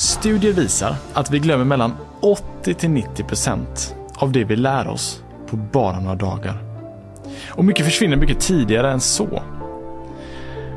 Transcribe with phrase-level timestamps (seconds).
[0.00, 5.22] Studier visar att vi glömmer mellan 80 till 90 procent av det vi lär oss
[5.46, 6.62] på bara några dagar.
[7.48, 9.42] Och mycket försvinner mycket tidigare än så.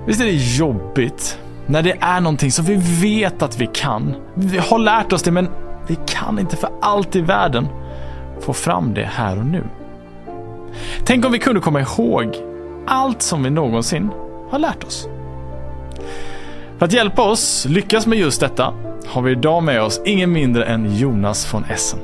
[0.07, 4.15] Visst är det jobbigt när det är någonting som vi vet att vi kan.
[4.33, 5.49] Vi har lärt oss det men
[5.87, 7.67] vi kan inte för allt i världen
[8.39, 9.63] få fram det här och nu.
[11.05, 12.35] Tänk om vi kunde komma ihåg
[12.87, 14.09] allt som vi någonsin
[14.51, 15.07] har lärt oss.
[16.83, 18.73] För att hjälpa oss lyckas med just detta
[19.07, 21.99] har vi idag med oss ingen mindre än Jonas von Essen.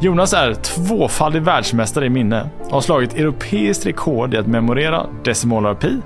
[0.00, 5.74] Jonas är tvåfaldig världsmästare i minne och har slagit europeiskt rekord i att memorera decimaler
[5.74, 5.98] pi.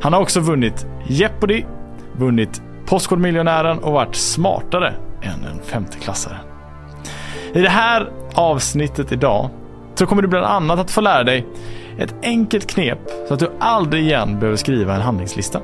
[0.00, 1.64] Han har också vunnit Jeopardy,
[2.12, 6.36] vunnit Postkodmiljonären och varit smartare än en femteklassare.
[7.54, 9.50] I det här avsnittet idag
[9.94, 11.46] så kommer du bland annat att få lära dig
[11.98, 15.60] ett enkelt knep så att du aldrig igen behöver skriva en handlingslista.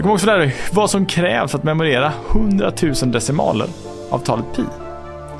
[0.00, 3.66] Du kommer också lära dig vad som krävs för att memorera 100 000 decimaler
[4.10, 4.62] av talet pi.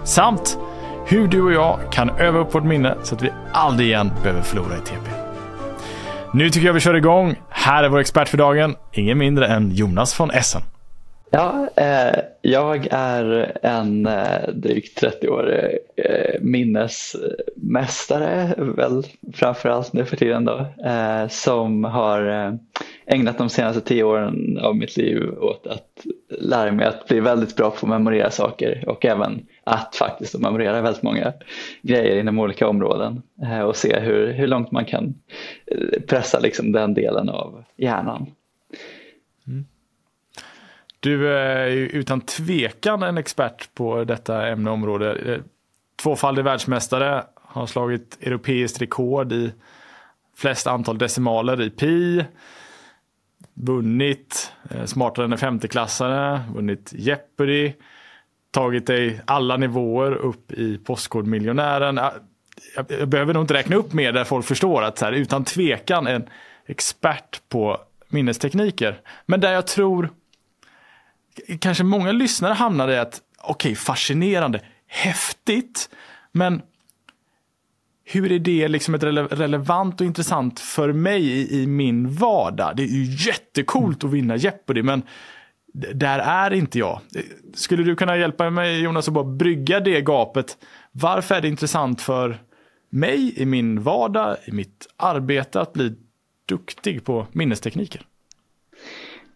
[0.04, 0.58] Samt
[1.06, 4.42] hur du och jag kan öva upp vårt minne så att vi aldrig igen behöver
[4.42, 5.10] förlora i TP.
[6.32, 7.36] Nu tycker jag vi kör igång.
[7.48, 10.62] Här är vår expert för dagen, ingen mindre än Jonas von Essen.
[11.32, 20.44] Ja, eh, jag är en eh, drygt 30-årig eh, minnesmästare, väl framförallt nu för tiden
[20.44, 22.54] då, eh, som har eh,
[23.06, 27.56] ägnat de senaste tio åren av mitt liv åt att lära mig att bli väldigt
[27.56, 31.32] bra på att memorera saker och även att faktiskt memorera väldigt många
[31.82, 35.14] grejer inom olika områden eh, och se hur, hur långt man kan
[35.66, 38.26] eh, pressa liksom den delen av hjärnan.
[41.00, 45.14] Du är utan tvekan en expert på detta ämneområde.
[45.14, 45.40] Eh,
[46.02, 49.52] tvåfaldig världsmästare, har slagit europeiskt rekord i
[50.36, 52.24] flest antal decimaler i pi.
[53.54, 57.72] Vunnit eh, smartare än en femteklassare, vunnit Jeopardy.
[58.50, 61.98] Tagit dig alla nivåer upp i Postkodmiljonären.
[61.98, 62.12] Ah,
[62.76, 65.44] jag, jag behöver nog inte räkna upp mer där folk förstår att så här, utan
[65.44, 66.28] tvekan en
[66.66, 67.78] expert på
[68.08, 69.00] minnestekniker.
[69.26, 70.08] Men där jag tror
[71.60, 75.90] kanske många lyssnare hamnar i att okej, okay, fascinerande, häftigt,
[76.32, 76.62] men
[78.04, 82.76] hur är det liksom ett rele relevant och intressant för mig i, i, min vardag?
[82.76, 85.02] Det är ju jättekult att vinna Jeopardy, men
[85.94, 87.00] där är inte jag.
[87.54, 90.58] Skulle du kunna hjälpa mig Jonas att bara brygga det gapet?
[90.92, 92.38] Varför är det intressant för
[92.90, 95.94] mig i min vardag, i mitt arbete att bli
[96.46, 98.06] duktig på minnestekniker?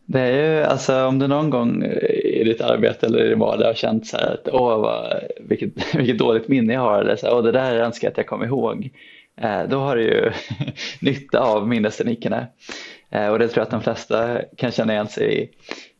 [0.06, 3.38] Det är ju, alltså om du någon gång eh, i ditt arbete eller i din
[3.38, 7.16] vardag har känt så här att åh, vad, vilket, vilket dåligt minne jag har eller
[7.16, 8.90] så här, åh, det där önskar jag att jag kom ihåg.
[9.40, 10.30] Eh, då har du ju
[11.00, 12.46] nytta av minnesteknikerna.
[13.10, 15.48] Eh, och det tror jag att de flesta kan känna igen sig i.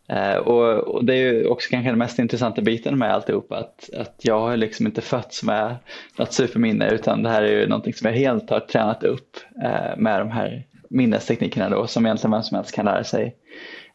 [0.08, 3.90] Eh, och, och, det är ju också kanske den mest intressanta biten med alltihop att,
[3.96, 5.76] att jag har liksom inte fötts med
[6.18, 9.96] något superminne utan det här är ju någonting som jag helt har tränat upp eh,
[9.96, 13.34] med de här minnesteknikerna då som egentligen vem som helst kan lära sig.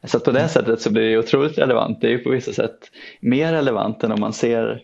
[0.03, 2.01] Så på det sättet så blir det otroligt relevant.
[2.01, 4.83] Det är ju på vissa sätt mer relevant än om man ser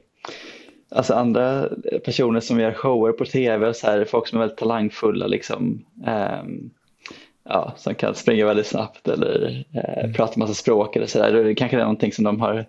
[0.91, 1.69] alltså andra
[2.05, 5.85] personer som gör shower på tv och så här, folk som är väldigt talangfulla liksom.
[6.07, 6.71] Um,
[7.49, 10.13] ja, som kan springa väldigt snabbt eller eh, mm.
[10.13, 11.43] prata massa språk eller sådär.
[11.43, 12.65] Det kanske är någonting som de har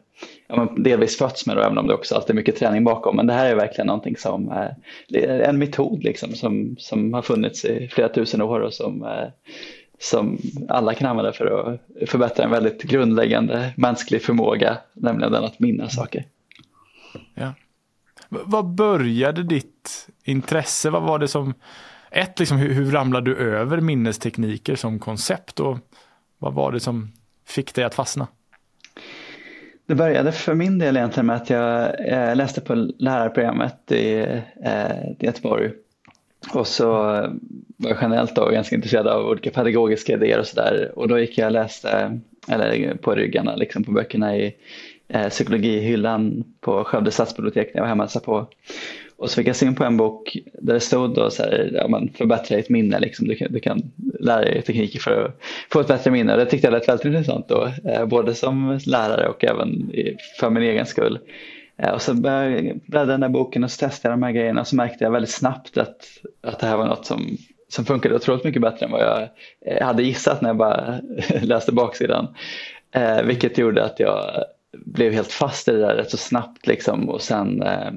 [0.48, 3.16] ja, delvis fötts med då, även om det också alltid är mycket träning bakom.
[3.16, 4.74] Men det här är verkligen någonting som är
[5.42, 9.28] en metod liksom, som, som har funnits i flera tusen år och som eh,
[9.98, 15.58] som alla kan använda för att förbättra en väldigt grundläggande mänsklig förmåga, nämligen den att
[15.58, 16.24] minnas saker.
[17.34, 17.52] Ja.
[18.28, 20.90] Vad började ditt intresse?
[20.90, 21.54] Vad var det som,
[22.10, 25.78] ett, liksom, hur, hur ramlade du över minnestekniker som koncept och
[26.38, 27.12] vad var det som
[27.46, 28.26] fick dig att fastna?
[29.86, 34.18] Det började för min del egentligen med att jag läste på lärarprogrammet i
[34.64, 35.72] eh, Göteborg
[36.54, 37.30] och så eh,
[37.76, 40.92] var jag generellt då ganska intresserad av olika pedagogiska idéer och sådär.
[40.96, 44.54] Och då gick jag och läste, eller på ryggarna liksom på böckerna i
[45.08, 48.46] eh, psykologihyllan på Skövde stadsbibliotek när jag var hemma och på.
[49.18, 51.88] Och så fick jag syn på en bok där det stod då så här, ja,
[51.88, 53.28] man förbättrar ditt minne, liksom.
[53.28, 53.82] du, kan, du kan
[54.20, 55.40] lära dig tekniker för att
[55.72, 56.32] få ett bättre minne.
[56.32, 59.92] Och Det tyckte jag lät väldigt intressant då, eh, både som lärare och även
[60.40, 61.18] för min egen skull.
[61.78, 64.32] Eh, och så började jag bläddra den där boken och så testade jag de här
[64.32, 66.06] grejerna och så märkte jag väldigt snabbt att,
[66.42, 67.36] att det här var något som,
[67.68, 69.28] som funkade otroligt mycket bättre än vad jag
[69.66, 71.00] eh, hade gissat när jag bara
[71.42, 72.34] läste baksidan.
[72.90, 77.08] Eh, vilket gjorde att jag blev helt fast i det där rätt så snabbt liksom
[77.08, 77.90] och sen eh,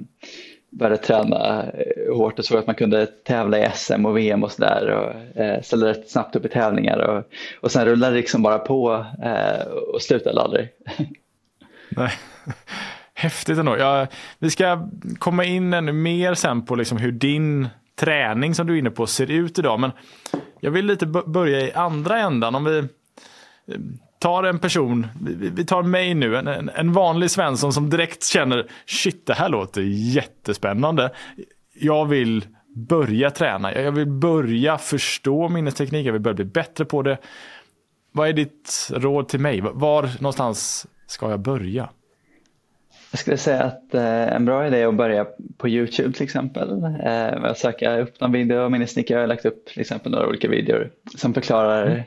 [0.69, 4.51] började träna eh, hårt och såg att man kunde tävla i SM och VM och
[4.51, 7.23] sådär och eh, ställde rätt snabbt upp i tävlingar och,
[7.61, 10.69] och sen rullade det liksom bara på eh, och slutade aldrig.
[11.89, 12.11] Nej.
[13.19, 13.77] Häftigt ändå.
[13.77, 14.07] Jag,
[14.39, 18.77] vi ska komma in ännu mer sen på liksom hur din träning som du är
[18.77, 19.79] inne på ser ut idag.
[19.79, 19.91] Men
[20.59, 22.55] jag vill lite börja i andra ändan.
[22.55, 22.85] Om vi eh,
[24.19, 25.07] tar en person,
[25.55, 29.81] vi tar mig nu, en, en vanlig Svensson som direkt känner shit det här låter
[29.81, 31.11] jättespännande.
[31.79, 32.45] Jag vill
[32.75, 37.17] börja träna, jag vill börja förstå minnesteknik, jag vill börja bli bättre på det.
[38.11, 39.61] Vad är ditt råd till mig?
[39.61, 41.89] Var någonstans ska jag börja?
[43.11, 45.25] Jag skulle säga att eh, en bra idé är att börja
[45.57, 46.83] på Youtube till exempel.
[47.03, 50.47] Eh, att söka upp någon video, minnesnickare jag har lagt upp till exempel några olika
[50.47, 52.01] videor som förklarar mm.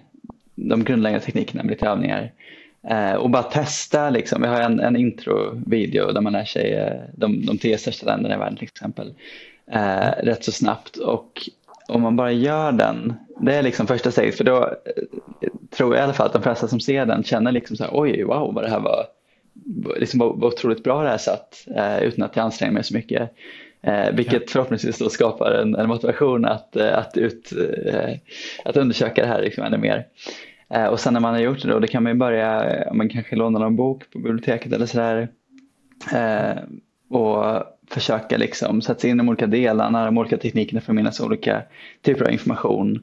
[0.54, 2.32] de grundläggande teknikerna med lite övningar.
[2.88, 4.42] Eh, och bara testa liksom.
[4.42, 8.34] Vi har en, en intro-video där man lär sig eh, de, de tio största länderna
[8.34, 9.14] i världen till exempel.
[9.72, 11.48] Eh, rätt så snabbt och
[11.88, 16.00] om man bara gör den, det är liksom första steget för då eh, tror jag
[16.00, 18.54] i alla fall att de flesta som ser den känner liksom så här, oj wow
[18.54, 19.06] vad det här var
[19.96, 23.30] liksom var, otroligt bra det här satt eh, utan att jag anstränger mig så mycket.
[23.82, 27.52] Eh, vilket förhoppningsvis då skapar en, en motivation att, eh, att, ut,
[27.86, 28.14] eh,
[28.64, 30.06] att undersöka det här liksom ännu mer.
[30.90, 33.36] Och sen när man har gjort det då, då kan man ju börja, man kanske
[33.36, 35.28] låna någon bok på biblioteket eller sådär.
[37.10, 37.62] Och
[37.94, 41.20] försöka liksom sätta sig in i de olika delarna, de olika teknikerna för att minnas
[41.20, 41.62] olika
[42.02, 43.02] typer av information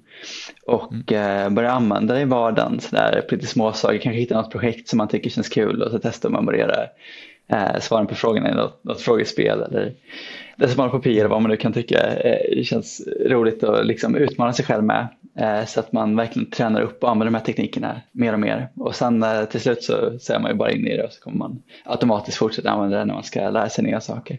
[0.66, 1.46] och mm.
[1.46, 2.80] eh, börja använda det i vardagen.
[2.80, 6.00] Så där, lite småsaker, kanske hitta något projekt som man tycker känns kul och så
[6.00, 6.76] testa att memorera
[7.48, 9.94] eh, svaren på frågorna i något, något frågespel eller
[10.76, 14.84] barnkopior eller vad man nu kan tycka eh, känns roligt att liksom utmana sig själv
[14.84, 15.08] med
[15.38, 18.70] eh, så att man verkligen tränar upp och använder de här teknikerna mer och mer
[18.76, 21.22] och sen eh, till slut så ser man ju bara in i det och så
[21.22, 24.38] kommer man automatiskt fortsätta använda det när man ska lära sig nya saker.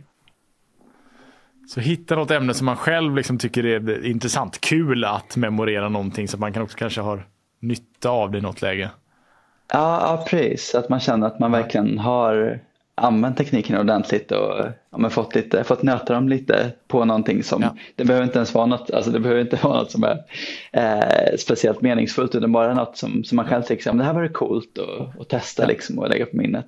[1.70, 6.28] Så hitta något ämne som man själv liksom tycker är intressant, kul att memorera någonting
[6.28, 7.18] så att man kan också kanske ha
[7.60, 8.90] nytta av det i något läge.
[9.72, 10.74] Ja, ja precis.
[10.74, 12.60] Att man känner att man verkligen har
[12.94, 17.76] använt tekniken ordentligt och ja, fått, lite, fått nöta dem lite på någonting som, ja.
[17.96, 20.18] det behöver inte ens vara något, alltså det behöver inte vara något som är
[20.72, 24.78] eh, speciellt meningsfullt utan bara något som, som man själv tycker, det här var coolt
[25.20, 26.66] att testa liksom och lägga på minnet.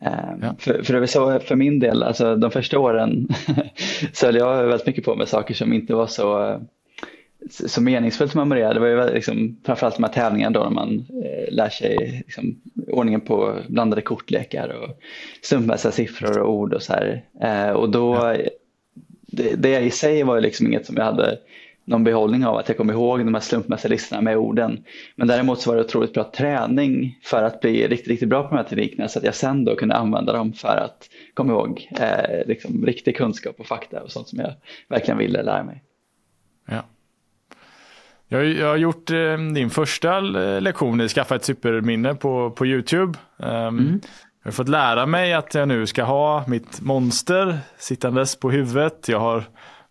[0.00, 0.54] Ehm, ja.
[0.58, 3.28] För, för det var så för min del, alltså de första åren
[4.12, 6.60] så höll jag väldigt mycket på med saker som inte var så,
[7.50, 8.74] så meningsfullt att memorera.
[8.74, 12.60] Det var ju liksom, framförallt de här tävlingarna då när man eh, lär sig liksom,
[12.88, 14.98] ordningen på blandade kortlekar och
[15.42, 17.24] slumpmässiga siffror och ord och så här.
[17.42, 18.36] Eh, och då, ja.
[19.26, 21.38] det, det i sig var ju liksom inget som jag hade
[21.86, 24.84] någon behållning av att jag kom ihåg de här slumpmässiga listorna med orden.
[25.16, 28.48] Men däremot så var det otroligt bra träning för att bli riktigt, riktigt bra på
[28.48, 31.88] de här teknikerna så att jag sen då kunde använda dem för att komma ihåg
[32.00, 34.52] eh, liksom, riktig kunskap och fakta och sånt som jag
[34.88, 35.82] verkligen ville lära mig.
[36.68, 36.82] Ja.
[38.28, 40.20] Jag, jag har gjort eh, din första
[40.60, 43.18] lektion i Skaffa ett superminne på, på YouTube.
[43.36, 44.00] Um, mm.
[44.42, 49.08] Jag har fått lära mig att jag nu ska ha mitt monster sittandes på huvudet.
[49.08, 49.44] Jag har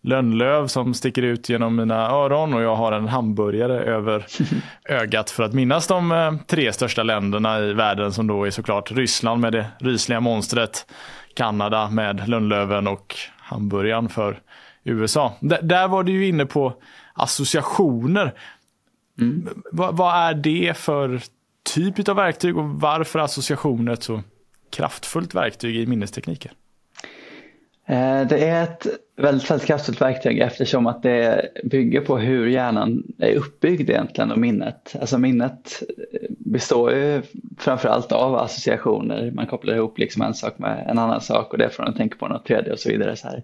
[0.05, 4.25] lönnlöv som sticker ut genom mina öron och jag har en hamburgare över
[4.89, 8.91] ögat för att minnas de eh, tre största länderna i världen som då är såklart
[8.91, 10.85] Ryssland med det rysliga monstret,
[11.33, 14.39] Kanada med lönnlöven och hamburgaren för
[14.83, 15.33] USA.
[15.39, 16.73] D där var du ju inne på
[17.13, 18.33] associationer.
[19.19, 19.49] Mm.
[19.71, 21.21] vad är det för
[21.73, 24.21] typ av verktyg och varför associationer ett så
[24.71, 26.51] kraftfullt verktyg i minnestekniker?
[27.87, 33.03] Eh, det är ett väldigt, väldigt kraftfullt verktyg eftersom att det bygger på hur hjärnan
[33.17, 34.95] är uppbyggd egentligen och minnet.
[34.99, 35.83] Alltså minnet
[36.29, 37.21] består ju
[37.57, 39.31] framförallt av associationer.
[39.31, 42.17] Man kopplar ihop liksom en sak med en annan sak och det får en tänka
[42.17, 43.15] på något tredje och så vidare.
[43.15, 43.43] Så, här.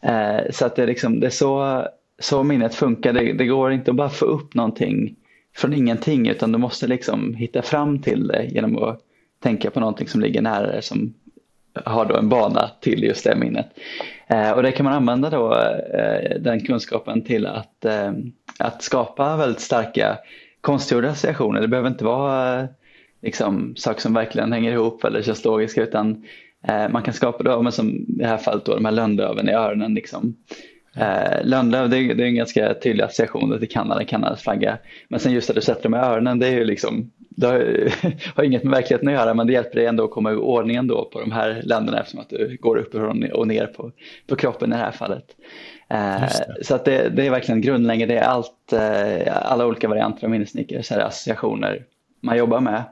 [0.00, 1.84] Eh, så att det är, liksom, det är så,
[2.18, 3.12] så minnet funkar.
[3.12, 5.16] Det, det går inte att bara få upp någonting
[5.56, 9.00] från ingenting utan du måste liksom hitta fram till det genom att
[9.42, 11.14] tänka på någonting som ligger nära som
[11.84, 13.66] har då en bana till just det minnet.
[14.26, 15.54] Eh, och det kan man använda då
[15.94, 18.12] eh, den kunskapen till att, eh,
[18.58, 20.18] att skapa väldigt starka
[20.60, 21.60] konstgjorda associationer.
[21.60, 22.66] Det behöver inte vara eh,
[23.22, 26.24] liksom, saker som verkligen hänger ihop eller känns logiska utan
[26.68, 29.48] eh, man kan skapa då, men som i det här fallet då, de här lönnlöven
[29.48, 29.94] i öronen.
[29.94, 30.36] Liksom.
[30.96, 34.78] Eh, Lönnlöv det är, det är en ganska tydlig association till Kanada, Kanadas flagga.
[35.08, 37.92] Men sen just att du sätter dem i öronen, det är ju liksom det har,
[38.36, 40.86] har, inget med verkligheten att göra men det hjälper dig ändå att komma i ordningen
[40.86, 42.94] då på de här länderna eftersom att du går upp
[43.32, 43.92] och ner på,
[44.26, 45.24] på kroppen i det här fallet.
[45.88, 46.28] Eh,
[46.62, 50.30] så att det, det, är verkligen grundläggande, det är allt, eh, alla olika varianter av
[50.94, 51.84] här associationer
[52.20, 52.82] man jobbar med.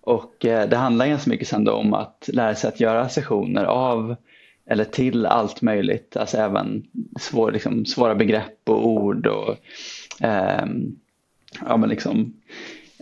[0.00, 4.16] Och eh, det handlar ganska mycket sen om att lära sig att göra associationer av
[4.70, 6.86] eller till allt möjligt, alltså även
[7.20, 9.56] svår, liksom, svåra begrepp och ord och
[10.20, 10.66] eh,
[11.66, 12.34] ja, men liksom,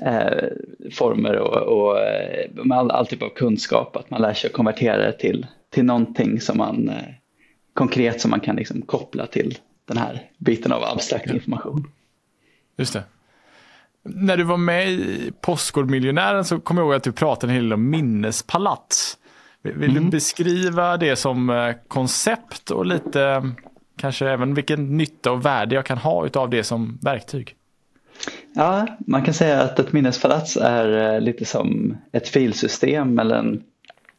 [0.03, 0.49] eh,
[0.93, 4.55] former och, och eh, med all, all typ av kunskap, att man lär sig att
[4.55, 7.15] konvertera det till, till någonting som man eh,
[7.75, 11.91] konkret som man kan liksom koppla till den här biten av abstrakt information.
[12.77, 13.03] Just det.
[14.03, 17.65] När du var med i Postkodmiljonären så kommer jag ihåg att du pratade en hel
[17.65, 19.19] del om minnespalats.
[19.63, 20.05] Vill mm.
[20.05, 23.53] du beskriva det som eh, koncept och lite
[23.97, 27.57] kanske även vilken nytta och värde jag kan ha av det som verktyg?
[28.55, 33.63] Ja, man kan säga att ett minnespalats är eh, lite som ett filsystem eller en,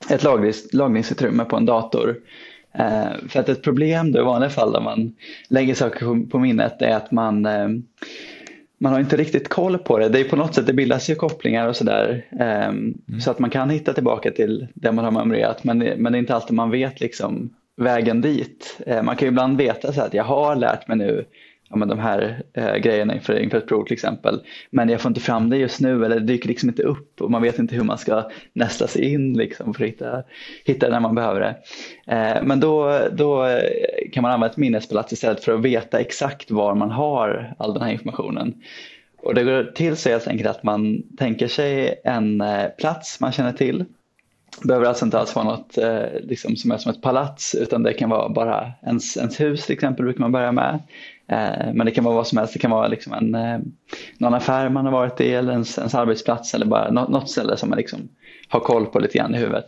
[0.10, 2.16] ett lagrings, lagringsutrymme på en dator.
[2.74, 5.16] Eh, för att ett problem då i vanliga fall när man
[5.50, 7.70] lägger saker på, på minnet är att man eh,
[8.78, 10.10] man har inte riktigt koll på det.
[10.10, 12.26] Det är på något sätt, det bildas ju kopplingar och sådär.
[12.32, 13.22] Um, mm.
[13.22, 16.20] Så att man kan hitta tillbaka till det man har memorerat men, men det är
[16.20, 18.82] inte alltid man vet liksom vägen dit.
[18.88, 21.26] Uh, man kan ju ibland veta så att jag har lärt mig nu
[21.70, 24.42] ja, men de här eh, grejerna inför, inför ett prov till exempel.
[24.70, 27.32] Men jag får inte fram det just nu eller det dyker liksom inte upp och
[27.32, 30.24] man vet inte hur man ska nästa sig in liksom, för att hitta,
[30.66, 31.56] hitta det när man behöver det.
[32.16, 36.52] Eh, men då, då eh, kan man använda ett minnespalats istället för att veta exakt
[36.52, 38.54] var man har all den här informationen.
[39.18, 43.32] Och det går till så helt enkelt att man tänker sig en eh, plats man
[43.32, 43.86] känner till
[44.64, 47.94] behöver alltså inte alls vara något eh, liksom, som är som ett palats utan det
[47.94, 50.74] kan vara bara ens, ens hus till exempel brukar man börja med.
[51.28, 53.60] Eh, men det kan vara vad som helst, det kan vara liksom en, eh,
[54.18, 57.58] någon affär man har varit i eller ens, ens arbetsplats eller bara något, något ställe
[57.58, 58.10] som man liksom
[58.48, 59.68] har koll på lite grann i huvudet.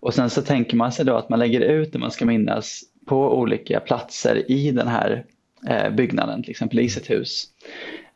[0.00, 2.80] Och sen så tänker man sig då att man lägger ut det man ska minnas
[3.06, 5.24] på olika platser i den här
[5.68, 7.46] eh, byggnaden, till exempel i sitt hus.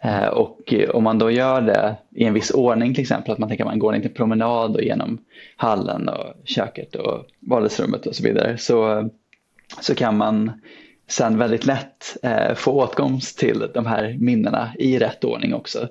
[0.02, 3.38] Eh, och eh, om man då gör det i en viss ordning till exempel, att
[3.38, 5.18] man tänker att man går en liten promenad och genom
[5.56, 9.08] hallen och köket och vardagsrummet och så vidare, så,
[9.80, 10.52] så kan man
[11.08, 15.88] sen väldigt lätt eh, få åtkomst till de här minnena i rätt ordning också.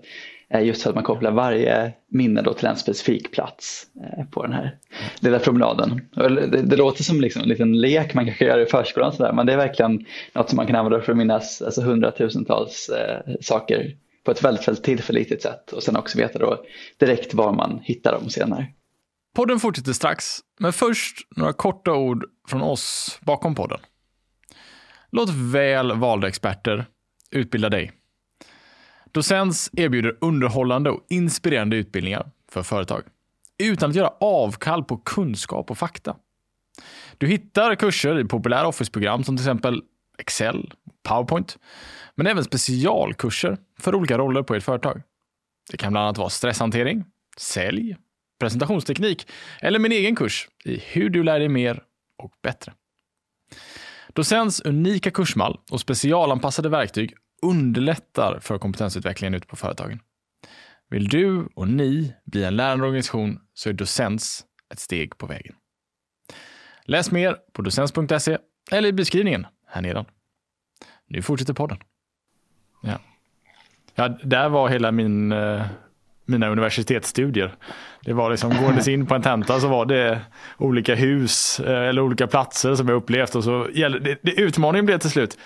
[0.50, 4.44] Eh, just för att man kopplar varje minne då till en specifik plats eh, på
[4.44, 4.77] den här
[5.20, 6.01] lilla promenaden.
[6.16, 9.46] Det, det, låter som liksom en liten lek man kanske gör i förskolan sådär, men
[9.46, 13.96] det är verkligen något som man kan använda för att minnas alltså hundratusentals eh, saker
[14.24, 16.63] på ett väldigt, väldigt tillförlitligt sätt och sen också veta då
[17.00, 18.68] direkt var man hittar dem senare.
[19.36, 23.80] Podden fortsätter strax, men först några korta ord från oss bakom podden.
[25.12, 26.86] Låt väl valda experter
[27.32, 27.92] utbilda dig.
[29.17, 33.03] Docens erbjuder underhållande och inspirerande utbildningar för företag
[33.57, 36.15] utan att göra avkall på kunskap och fakta.
[37.17, 39.81] Du hittar kurser i populära Office-program som till exempel
[40.17, 41.57] Excel, PowerPoint,
[42.15, 45.01] men även specialkurser för olika roller på ert företag.
[45.71, 47.05] Det kan bland annat vara stresshantering,
[47.38, 47.97] sälj,
[48.39, 49.27] presentationsteknik
[49.62, 51.83] eller min egen kurs i hur du lär dig mer
[52.17, 52.74] och bättre.
[54.13, 60.00] Docens unika kursmall och specialanpassade verktyg underlättar för kompetensutvecklingen ute på företagen.
[60.89, 65.56] Vill du och ni bli en lärande organisation så är Docens ett steg på vägen.
[66.84, 68.38] Läs mer på docens.se
[68.72, 70.06] eller i beskrivningen här nedan.
[71.08, 71.77] Nu fortsätter podden.
[72.84, 73.00] Ja.
[73.96, 75.65] Ja, där var hela min, eh,
[76.25, 77.56] mina universitetsstudier.
[78.01, 80.22] Det var liksom gåendes in på en tenta så var det
[80.58, 84.98] olika hus eh, eller olika platser som jag upplevt och så det, det, utmaningen blev
[84.98, 85.38] till slut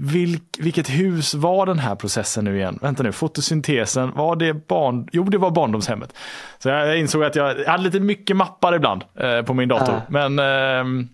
[0.00, 2.78] Vilk, vilket hus var den här processen nu igen?
[2.82, 5.08] Vänta nu, fotosyntesen, var det barn...
[5.12, 6.14] Jo, det var barndomshemmet.
[6.58, 9.94] Så jag insåg att jag, hade lite mycket mappar ibland eh, på min dator.
[9.94, 10.00] Äh.
[10.08, 11.04] Men eh,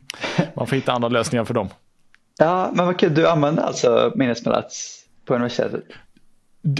[0.54, 1.68] man får hitta andra lösningar för dem.
[2.38, 3.14] Ja, men vad kul.
[3.14, 5.84] Du använde alltså minnesplats på universitetet?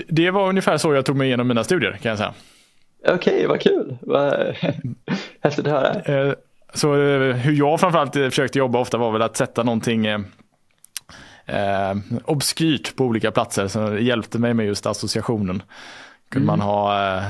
[0.09, 2.35] Det var ungefär så jag tog mig igenom mina studier kan jag säga.
[3.09, 3.97] Okej, okay, vad kul.
[4.01, 4.33] Vad
[5.41, 5.95] häftigt att höra.
[6.01, 6.35] Eh,
[6.75, 10.07] så eh, hur jag framförallt försökte jobba ofta var väl att sätta någonting
[11.47, 15.63] eh, obskyrt på olika platser som hjälpte mig med just associationen.
[16.31, 16.59] Kunde mm.
[16.59, 17.25] man ha eh,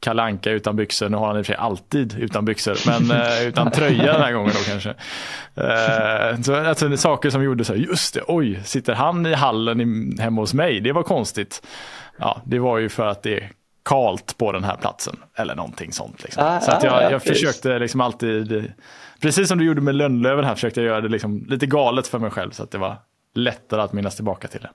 [0.00, 1.08] Kalanka utan byxor.
[1.08, 4.22] Nu har han i och för sig alltid utan byxor, men eh, utan tröja den
[4.22, 4.90] här gången då kanske.
[5.54, 9.80] Eh, så, alltså, saker som gjorde så här, just det, oj, sitter han i hallen
[9.80, 10.80] i, hemma hos mig?
[10.80, 11.62] Det var konstigt.
[12.18, 13.50] Ja, det var ju för att det är
[13.84, 16.22] kalt på den här platsen eller någonting sånt.
[16.22, 16.44] Liksom.
[16.46, 18.72] Ah, så att jag, ah, jag försökte liksom alltid,
[19.20, 22.18] precis som du gjorde med Lönnlöven här, försökte jag göra det liksom lite galet för
[22.18, 22.96] mig själv så att det var
[23.34, 24.70] lättare att minnas tillbaka till det.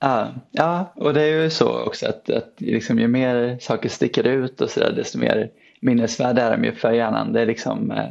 [0.00, 4.24] Ja, ja, och det är ju så också att, att liksom, ju mer saker sticker
[4.24, 5.50] ut och så där, desto mer
[5.80, 7.32] minnesvärda är de ju för hjärnan.
[7.32, 8.08] Det är liksom, eh,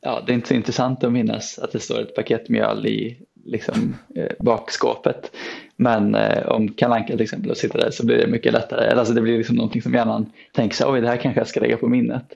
[0.00, 3.18] ja, det är inte så intressant att minnas att det står ett paket mjöl i
[3.44, 5.30] liksom, eh, bakskåpet.
[5.76, 8.90] Men eh, om Kalanka till exempel sitter där så blir det mycket lättare.
[8.90, 11.60] Alltså det blir liksom någonting som hjärnan tänker sig, oj det här kanske jag ska
[11.60, 12.32] lägga på minnet.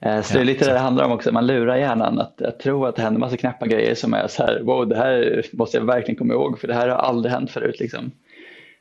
[0.00, 2.60] Eh, så det är lite det det handlar om också, man lurar hjärnan att, att
[2.60, 5.76] tro att det händer massa knäppa grejer som är så här, wow det här måste
[5.76, 7.80] jag verkligen komma ihåg för det här har aldrig hänt förut.
[7.80, 8.10] Liksom.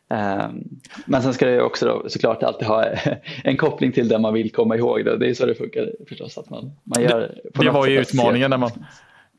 [0.10, 0.64] Ehm,
[1.06, 2.86] men sen ska det också då, såklart alltid ha
[3.44, 5.06] en koppling till det man vill komma ihåg.
[5.06, 5.16] Då.
[5.16, 6.38] Det är så det funkar förstås.
[6.38, 8.72] Att man, man gör det, det var ju utmaningen när man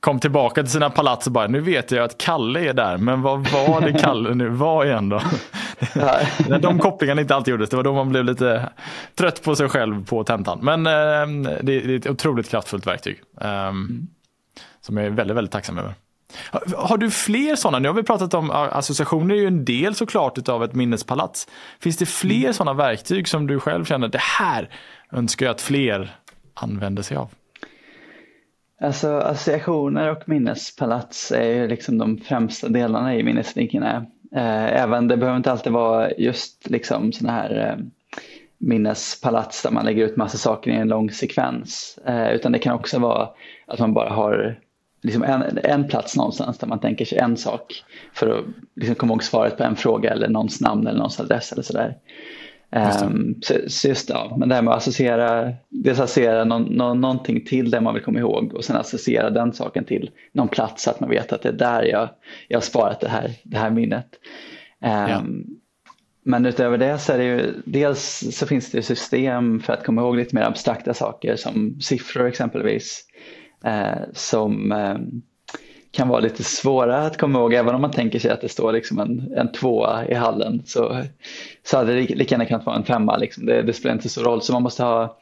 [0.00, 3.22] kom tillbaka till sina palats och bara nu vet jag att Kalle är där men
[3.22, 5.20] vad var det Kalle nu var igen då?
[6.60, 8.68] De kopplingarna inte alltid gjordes, det var då man blev lite
[9.14, 10.58] trött på sig själv på tentan.
[10.62, 13.20] Men eh, det, är ett otroligt kraftfullt verktyg.
[13.40, 14.06] Eh, mm.
[14.80, 15.94] Som jag är väldigt, väldigt tacksam över.
[16.76, 17.78] Har du fler sådana?
[17.78, 21.48] Nu har vi pratat om associationer är ju en del såklart av ett minnespalats.
[21.80, 22.52] Finns det fler mm.
[22.52, 24.70] sådana verktyg som du själv känner det här
[25.12, 26.16] önskar jag att fler
[26.54, 27.30] använder sig av?
[28.80, 34.06] Alltså associationer och minnespalats är ju liksom de främsta delarna i minneslinjerna.
[34.36, 37.84] Eh, även det behöver inte alltid vara just liksom sådana här eh,
[38.58, 41.98] minnespalats där man lägger ut massa saker i en lång sekvens.
[42.06, 43.28] Eh, utan det kan också vara
[43.66, 44.60] att man bara har
[45.02, 48.44] liksom en, en plats någonstans där man tänker sig en sak för att
[48.76, 51.96] liksom komma ihåg svaret på en fråga eller någons namn eller någons adress eller sådär.
[52.70, 57.00] Um, så, så, just ja, men det här med att associera, dels associera någon, någon,
[57.00, 60.82] någonting till det man vill komma ihåg och sen associera den saken till någon plats
[60.82, 62.08] så att man vet att det är där jag,
[62.48, 64.06] jag har sparat det här, det här minnet.
[64.84, 65.22] Um, ja.
[66.22, 70.00] Men utöver det så är det ju, dels så finns det system för att komma
[70.00, 73.04] ihåg lite mer abstrakta saker som siffror exempelvis.
[73.64, 74.96] Eh, som eh,
[75.90, 78.72] kan vara lite svåra att komma ihåg även om man tänker sig att det står
[78.72, 81.02] liksom en, en tvåa i hallen så,
[81.64, 83.16] så hade det lika gärna kunnat vara en femma.
[83.16, 83.46] Liksom.
[83.46, 85.18] Det, det spelar inte så roll så man måste ha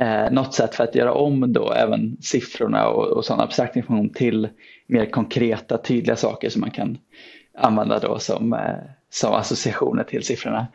[0.00, 4.10] eh, något sätt för att göra om då även siffrorna och, och sån abstrakt information
[4.10, 4.48] till
[4.86, 6.98] mer konkreta tydliga saker som man kan
[7.58, 8.60] använda då som, eh,
[9.10, 10.66] som associationer till siffrorna.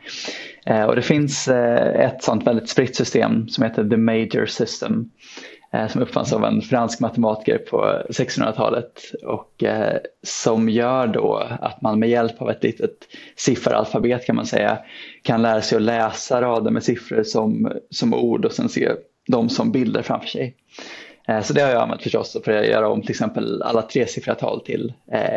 [0.66, 5.10] Eh, och det finns eh, ett sånt väldigt spritt system som heter The Major System
[5.53, 11.48] Eh, Eh, som uppfanns av en fransk matematiker på 1600-talet och eh, som gör då
[11.60, 14.78] att man med hjälp av ett litet sifferalfabet kan man säga
[15.22, 18.92] kan lära sig att läsa rader med siffror som, som ord och sen se
[19.28, 20.56] dem som bilder framför sig.
[21.28, 24.34] Eh, så det har jag använt förstås för att göra om till exempel alla tresiffriga
[24.34, 24.92] tal till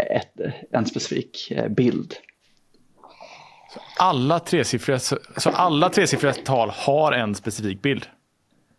[0.10, 0.34] ett,
[0.72, 2.14] en specifik bild.
[4.00, 5.18] Alla tresiffriga, så
[5.54, 8.06] alla tresiffriga tal har en specifik bild?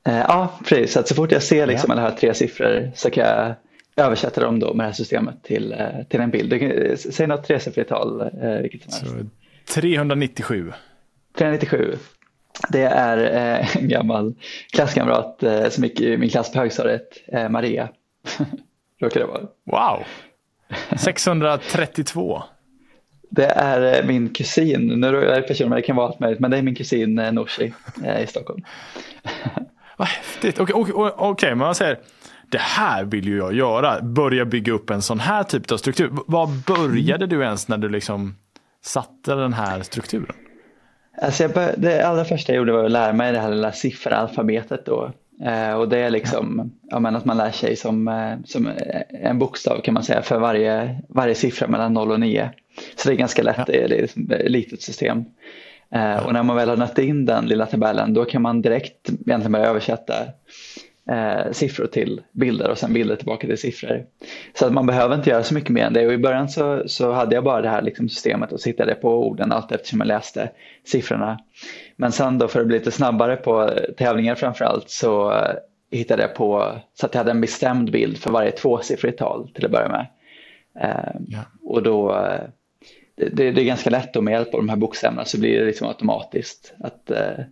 [0.09, 0.93] Eh, ja, precis.
[0.93, 1.93] Så, så fort jag ser liksom ja.
[1.93, 3.55] alla här tre siffror så kan jag
[3.97, 6.51] översätta dem då med det här systemet till, eh, till en bild.
[6.51, 9.31] Du, säg något tresiffrigt tal, eh, vilket som helst.
[9.75, 10.73] 397.
[11.39, 11.97] 397.
[12.69, 13.17] Det är
[13.77, 14.35] en gammal
[14.73, 17.09] klasskamrat som gick i min klass på högstadiet,
[17.51, 17.89] Maria.
[19.01, 19.43] Råkar det vara.
[19.65, 20.05] Wow!
[20.99, 22.43] 632.
[23.31, 26.51] Det är min kusin, nu är det person, men det kan vara allt möjligt, men
[26.51, 27.73] det är min kusin Nooshi
[28.23, 28.65] i Stockholm.
[29.99, 30.61] Vad häftigt.
[30.61, 31.99] Okej, okay, okay, okay, men man säger
[32.51, 34.03] det här vill ju jag göra.
[34.03, 36.11] Börja bygga upp en sån här typ av struktur.
[36.27, 38.37] Vad började du ens när du liksom
[38.85, 40.37] satte den här strukturen?
[41.23, 43.73] Alltså jag bör, det allra första jag gjorde var att lära mig det här lilla
[43.73, 45.13] sifferalfabetet då.
[45.45, 47.01] Eh, och det är liksom ja.
[47.01, 48.71] men att man lär sig som, eh, som
[49.11, 52.51] en bokstav kan man säga för varje, varje siffra mellan 0 och 9.
[52.97, 53.65] Så det är ganska lätt, ja.
[53.67, 55.25] det är liksom ett litet system.
[55.95, 59.09] Eh, och när man väl har nött in den lilla tabellen då kan man direkt
[59.09, 60.15] egentligen börja översätta
[61.11, 64.05] eh, siffror till bilder och sen bilder tillbaka till siffror.
[64.55, 66.83] Så att man behöver inte göra så mycket mer än det och i början så,
[66.87, 70.07] så hade jag bara det här liksom systemet och sittade på orden allt eftersom jag
[70.07, 70.51] läste
[70.87, 71.39] siffrorna.
[71.97, 75.55] Men sen då för att bli lite snabbare på tävlingar framförallt så eh,
[75.91, 79.65] hittade jag på så att jag hade en bestämd bild för varje tvåsiffrigt tal till
[79.65, 80.07] att börja med.
[80.81, 81.41] Eh, ja.
[81.63, 82.41] Och då eh,
[83.19, 85.67] det, det, är ganska lätt då med hjälp av de här bokstäverna så blir det
[85.67, 87.45] liksom automatiskt att eh,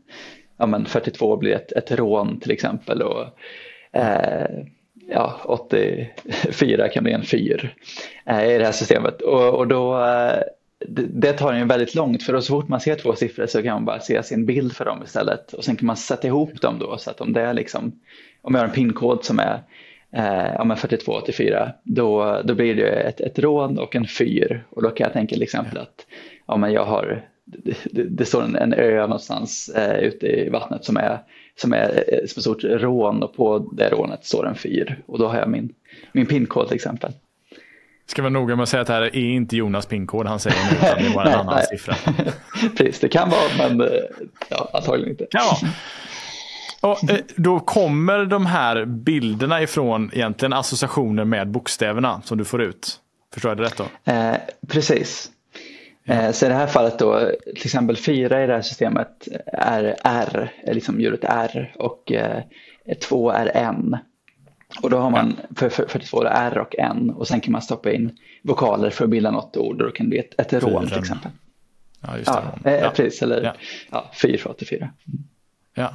[0.56, 3.24] ja, men 42 blir ett, ett rån till exempel och
[3.92, 4.46] eh,
[5.08, 7.74] ja, 84 kan bli en fyr
[8.26, 9.22] eh, i det här systemet.
[9.22, 10.42] Och, och då eh,
[10.86, 13.62] det, det tar ju väldigt långt för då så fort man ser två siffror så
[13.62, 15.52] kan man bara se sin bild för dem istället.
[15.52, 18.00] Och sen kan man sätta ihop dem då så att om det är liksom
[18.42, 19.62] om jag har en pinkod som är
[20.16, 24.82] eh, ja, men 4284 då, då blir det ett, ett rån och en fyr och
[24.82, 26.06] då kan jag tänka till exempel att
[26.46, 30.84] ja, men jag har, det, det står en, en ö någonstans eh, ute i vattnet
[30.84, 31.18] som är
[31.56, 35.28] som är som ett stort rån och på det rånet står en fyr och då
[35.28, 35.74] har jag min,
[36.12, 37.12] min pinkod till exempel.
[38.06, 40.56] Ska vara noga med att säga att det här är inte Jonas pinkod han säger
[40.70, 41.66] nu utan det bara en annan nej.
[41.66, 41.94] siffra.
[42.76, 43.96] Precis, det kan vara men eh,
[44.48, 45.26] ja, antagligen inte.
[45.30, 45.72] Kan vara.
[46.80, 52.62] Och, eh, då kommer de här bilderna ifrån egentligen associationer med bokstäverna som du får
[52.62, 53.00] ut.
[53.34, 54.12] Förstår jag det rätt då?
[54.12, 54.36] Eh,
[54.68, 55.30] precis.
[56.04, 59.96] Eh, så i det här fallet då, till exempel fyra i det här systemet är
[60.04, 62.42] R, liksom ljudet R och eh,
[63.08, 63.96] två är N.
[64.82, 67.92] Och då har man för, för, 42 R och N och sen kan man stoppa
[67.92, 70.86] in vokaler för att bilda något ord och då kan det bli ett, ett rån
[70.86, 71.30] till exempel.
[72.00, 72.42] Ja, just det.
[72.64, 72.92] Ja, ja.
[72.94, 73.22] precis.
[73.22, 73.54] Eller ja.
[73.90, 74.78] Ja, 484.
[74.78, 74.92] Mm.
[75.74, 75.94] Ja.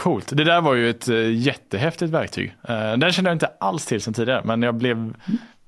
[0.00, 0.36] Coolt.
[0.36, 2.54] Det där var ju ett jättehäftigt verktyg.
[2.98, 5.14] Den kände jag inte alls till sen tidigare, men jag blev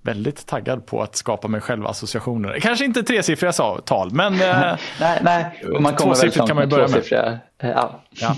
[0.03, 2.61] väldigt taggad på att skapa mig själv associationer.
[2.61, 3.53] Kanske inte tresiffriga
[3.85, 4.33] tal, men
[5.01, 5.65] nej, nej.
[5.75, 7.41] Och man tvåsiffrigt kan man ju börja med.
[7.59, 8.01] Ja.
[8.11, 8.37] ja.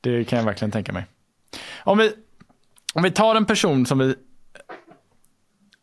[0.00, 1.06] Det kan jag verkligen tänka mig.
[1.84, 2.12] Om vi,
[2.94, 4.14] om vi tar en person som är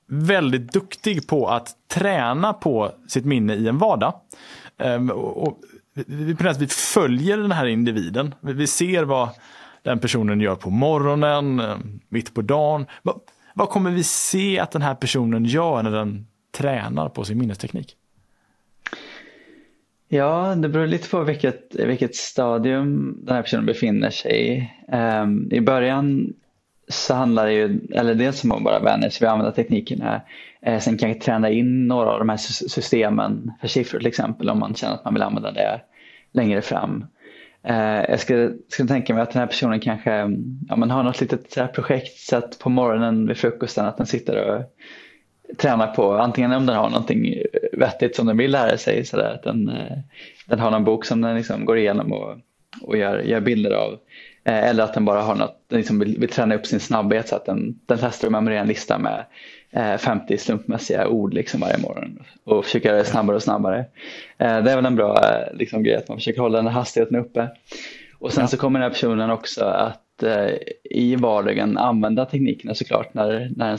[0.07, 4.13] väldigt duktig på att träna på sitt minne i en vardag.
[4.77, 5.59] Ehm, och
[6.07, 8.35] vi, vi följer den här individen.
[8.41, 9.29] Vi ser vad
[9.83, 11.77] den personen gör på morgonen, eh,
[12.09, 12.85] mitt på dagen.
[13.01, 13.19] Vad,
[13.53, 17.95] vad kommer vi se att den här personen gör när den tränar på sin minnesteknik?
[20.07, 24.69] Ja, det beror lite på vilket, vilket stadium den här personen befinner sig i.
[24.95, 26.33] Um, I början
[26.87, 30.21] så handlar det ju, eller dels om att bara vänja sig vid att använda teknikerna.
[30.61, 34.49] Eh, sen kan jag träna in några av de här systemen för siffror till exempel
[34.49, 35.81] om man känner att man vill använda det
[36.31, 37.05] längre fram.
[37.63, 40.11] Eh, jag skulle, skulle tänka mig att den här personen kanske
[40.69, 44.07] ja, men har något litet så projekt så att på morgonen vid frukosten att den
[44.07, 44.63] sitter och
[45.57, 47.35] tränar på antingen om den har någonting
[47.73, 49.97] vettigt som den vill lära sig så där, att den, eh,
[50.47, 52.37] den har någon bok som den liksom går igenom och,
[52.81, 53.93] och gör, gör bilder av.
[54.43, 57.35] Eh, eller att den bara har något, liksom vill, vill träna upp sin snabbhet så
[57.35, 59.25] att den, den testar att memorera en lista med
[59.99, 63.85] 50 slumpmässiga ord liksom varje morgon och försöker göra det snabbare och snabbare.
[64.37, 67.49] Det är väl en bra liksom, grej att man försöker hålla den här hastigheten uppe.
[68.19, 70.53] Och sen så kommer den här personen också att eh,
[70.83, 73.77] i vardagen använda teknikerna såklart när, när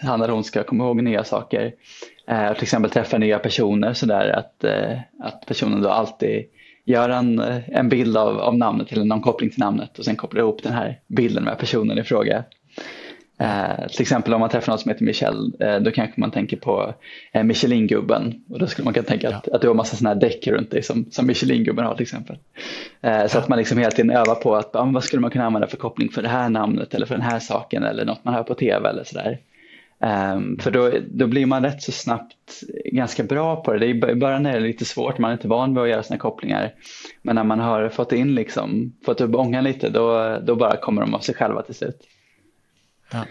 [0.00, 1.72] han eller hon ska komma ihåg nya saker.
[2.28, 6.44] Eh, till exempel träffa nya personer sådär att, eh, att personen då alltid
[6.84, 10.42] gör en, en bild av, av namnet eller någon koppling till namnet och sen kopplar
[10.42, 12.44] ihop den här bilden med personen i fråga.
[13.40, 16.56] Eh, till exempel om man träffar någon som heter Michel, eh, då kanske man tänker
[16.56, 16.94] på
[17.32, 18.44] eh, Michelin-gubben.
[18.50, 19.36] Och då skulle man kunna tänka ja.
[19.36, 22.02] att, att du har massa sådana här däck runt dig som, som Michelin-gubben har till
[22.02, 22.36] exempel.
[23.00, 23.40] Eh, så ja.
[23.40, 25.76] att man liksom hela tiden övar på att ah, vad skulle man kunna använda för
[25.76, 28.54] koppling för det här namnet eller för den här saken eller något man hör på
[28.54, 29.38] tv eller sådär.
[30.00, 33.78] Um, för då, då blir man rätt så snabbt ganska bra på det.
[33.78, 36.02] det är, I början är det lite svårt, man är inte van vid att göra
[36.02, 36.74] sådana kopplingar.
[37.22, 41.00] Men när man har fått in liksom, fått upp ångan lite, då, då bara kommer
[41.00, 42.00] de av sig själva till slut.
[43.12, 43.24] Ja.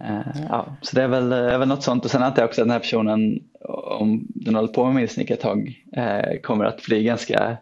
[0.00, 2.04] Uh, ja, så det är väl, är väl något sånt.
[2.04, 3.42] Och sen antar jag också att den här personen,
[3.84, 7.56] om den håller på med minnesnick ett tag, uh, kommer att bli ganska,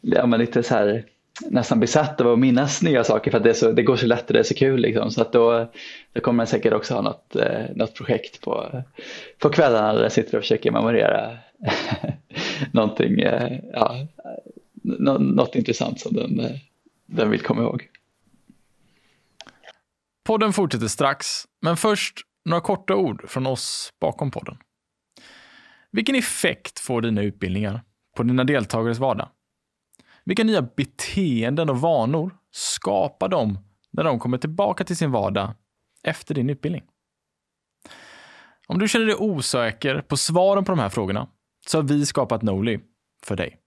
[0.00, 1.04] ja men lite så här
[1.48, 4.26] nästan besatt av att minnas nya saker för att det, så, det går så lätt
[4.26, 4.80] och det är så kul.
[4.80, 5.10] Liksom.
[5.10, 5.70] Så att då,
[6.12, 8.82] då kommer man säkert också ha något, eh, något projekt på,
[9.38, 11.38] på kvällarna där jag sitter och försöker memorera
[12.72, 14.06] någonting, eh, ja,
[15.18, 16.42] något intressant som den,
[17.06, 17.88] den vill komma ihåg.
[20.30, 24.58] Podden fortsätter strax, men först några korta ord från oss bakom podden.
[25.90, 27.82] Vilken effekt får dina utbildningar
[28.16, 29.28] på dina deltagares vardag?
[30.24, 33.58] Vilka nya beteenden och vanor skapar de
[33.90, 35.54] när de kommer tillbaka till sin vardag
[36.02, 36.82] efter din utbildning?
[38.66, 41.28] Om du känner dig osäker på svaren på de här frågorna
[41.66, 42.80] så har vi skapat Noli
[43.22, 43.58] för dig.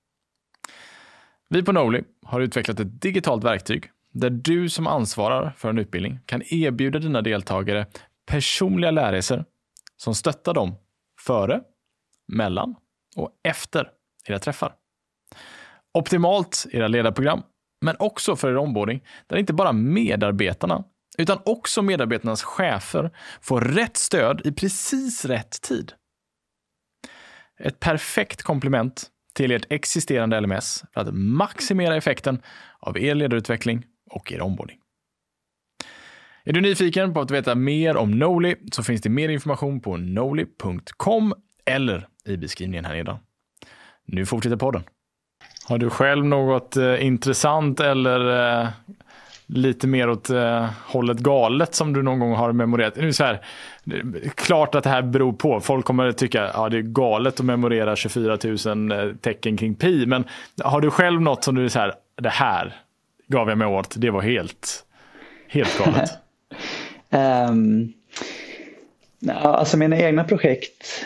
[1.50, 6.20] Vi på Noli har utvecklat ett digitalt verktyg där du som ansvarar för en utbildning
[6.26, 7.86] kan erbjuda dina deltagare
[8.26, 9.46] personliga lärresor
[9.98, 10.76] som stöttar dem
[11.20, 11.62] före,
[12.28, 12.76] mellan
[13.16, 13.90] och efter
[14.28, 14.76] era träffar.
[15.94, 17.44] Optimalt i era ledarprogram,
[17.82, 20.84] men också för er onboarding, där inte bara medarbetarna,
[21.18, 25.94] utan också medarbetarnas chefer får rätt stöd i precis rätt tid.
[27.60, 32.42] Ett perfekt komplement till ert existerande LMS för att maximera effekten
[32.80, 34.78] av er ledarutveckling och er onboarding.
[36.46, 39.98] Är du nyfiken på att veta mer om Noli så finns det mer information på
[39.98, 41.34] noli.com
[41.66, 43.18] eller i beskrivningen här nedan.
[44.06, 44.84] Nu fortsätter podden.
[45.66, 48.70] Har du själv något eh, intressant eller eh,
[49.46, 52.96] lite mer åt eh, hållet galet som du någon gång har memorerat?
[52.96, 53.46] Nu så här,
[54.36, 55.60] klart att det här beror på.
[55.60, 59.58] Folk kommer att tycka att ja, det är galet att memorera 24 000 eh, tecken
[59.58, 60.06] kring pi.
[60.06, 60.24] Men
[60.64, 62.83] har du själv något som du är så här, det här
[63.34, 63.94] gav jag mig åt.
[63.98, 64.86] Det var helt,
[65.48, 66.12] helt galet.
[67.50, 67.94] um,
[69.30, 71.06] alltså mina egna projekt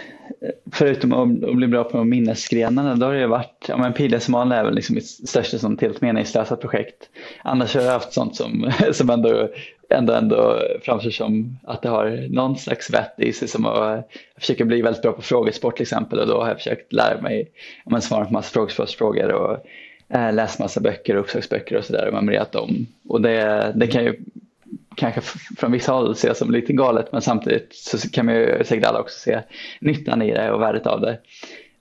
[0.72, 4.76] förutom att, bli bra på minnesgrenarna, då har det varit, ja men Pilesmal är väl
[4.76, 7.10] liksom mitt största sånt helt meningslösa projekt.
[7.44, 9.50] Annars har jag haft sånt som, som ändå,
[9.90, 13.48] ändå, ändå framstår som att det har någon slags vett i sig.
[13.48, 14.10] Som att
[14.40, 17.52] försöka bli väldigt bra på frågesport till exempel och då har jag försökt lära mig,
[17.86, 19.58] ja men svara på massa frågesportsfrågor och
[20.10, 22.88] äh, läst massa böcker och uppslagsböcker och sådär och memorerat dem.
[23.08, 24.16] Och det, det kan ju
[24.96, 25.22] kanske
[25.58, 29.00] från vissa håll ses som lite galet men samtidigt så kan man ju säkert alla
[29.00, 29.42] också se
[29.82, 31.20] nyttan i det och värdet av det.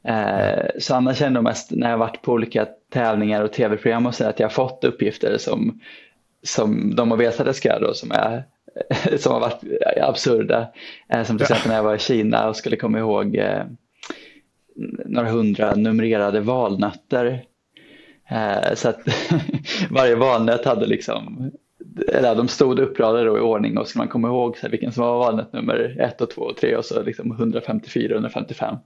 [0.09, 4.15] Eh, så annars det nog mest när jag varit på olika tävlingar och tv-program och
[4.15, 5.81] så att jag har fått uppgifter som,
[6.43, 8.45] som de har vetat att jag ska göra som, är,
[9.19, 9.63] som har varit
[10.03, 10.69] absurda.
[11.09, 13.65] Eh, som till exempel när jag var i Kina och skulle komma ihåg eh,
[15.07, 17.43] några hundra numrerade valnötter.
[18.29, 19.01] Eh, så att
[19.91, 21.51] varje valnöt hade liksom
[22.13, 24.93] eller de stod uppradade då i ordning och skulle man komma ihåg så här, vilken
[24.93, 28.77] som var valnöt nummer 1 och 2 och 3 och så liksom 154 och 155.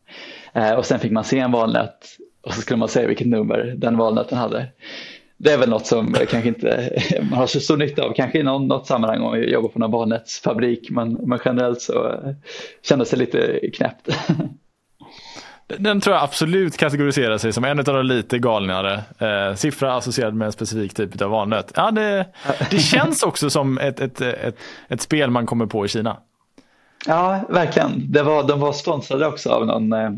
[0.52, 3.74] Eh, och sen fick man se en valnöt och så skulle man säga vilket nummer
[3.76, 4.66] den valnöten hade.
[5.36, 7.00] Det är väl något som kanske inte
[7.30, 9.78] man har så stor nytta av, kanske i någon, något sammanhang om man jobbar på
[9.78, 12.20] någon valnötsfabrik, men, men generellt så
[12.82, 14.08] kändes det lite knäppt.
[15.78, 19.02] Den tror jag absolut kategoriserar sig som en av de lite galnare.
[19.18, 21.72] Eh, siffra associerad med en specifik typ av valnöt.
[21.76, 22.26] Ja, det,
[22.70, 24.56] det känns också som ett, ett, ett,
[24.88, 26.16] ett, spel man kommer på i Kina.
[27.06, 28.12] Ja, verkligen.
[28.12, 30.10] Det var, de var sponsrade också av någon, eh,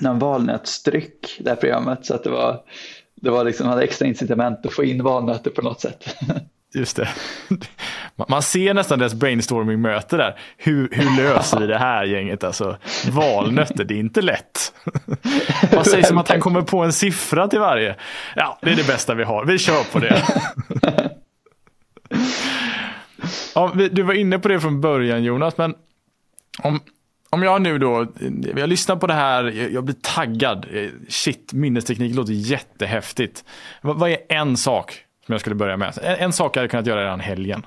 [0.00, 2.06] någon valnötsdryck, det här programmet.
[2.06, 2.60] Så att det var,
[3.14, 6.16] det var liksom, hade extra incitament att få in valnötter på något sätt.
[6.74, 7.08] Just det.
[8.28, 10.38] Man ser nästan deras brainstorming-möte där.
[10.56, 12.44] Hur, hur löser vi det här gänget?
[12.44, 12.76] Alltså,
[13.10, 14.72] valnötter, det är inte lätt.
[15.72, 17.96] Vad sägs om att han kommer på en siffra till varje?
[18.36, 19.44] Ja, det är det bästa vi har.
[19.44, 20.22] Vi kör på det.
[23.54, 25.74] Ja, du var inne på det från början Jonas, men
[26.62, 26.80] om,
[27.30, 28.06] om jag nu då,
[28.56, 30.66] jag lyssnar på det här, jag blir taggad.
[31.08, 33.44] Shit, minnesteknik låter jättehäftigt.
[33.82, 35.98] Vad, vad är en sak som jag skulle börja med.
[36.02, 37.66] En, en sak jag hade kunnat göra redan helgen.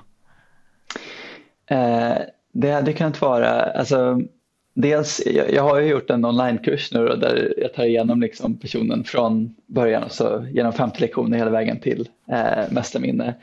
[1.66, 2.16] Eh,
[2.52, 4.20] det hade kunnat vara, alltså,
[4.74, 8.58] dels, jag, jag har ju gjort en onlinekurs nu då, där jag tar igenom liksom
[8.58, 13.34] personen från början och så genom 50 lektioner hela vägen till eh, mästarminne.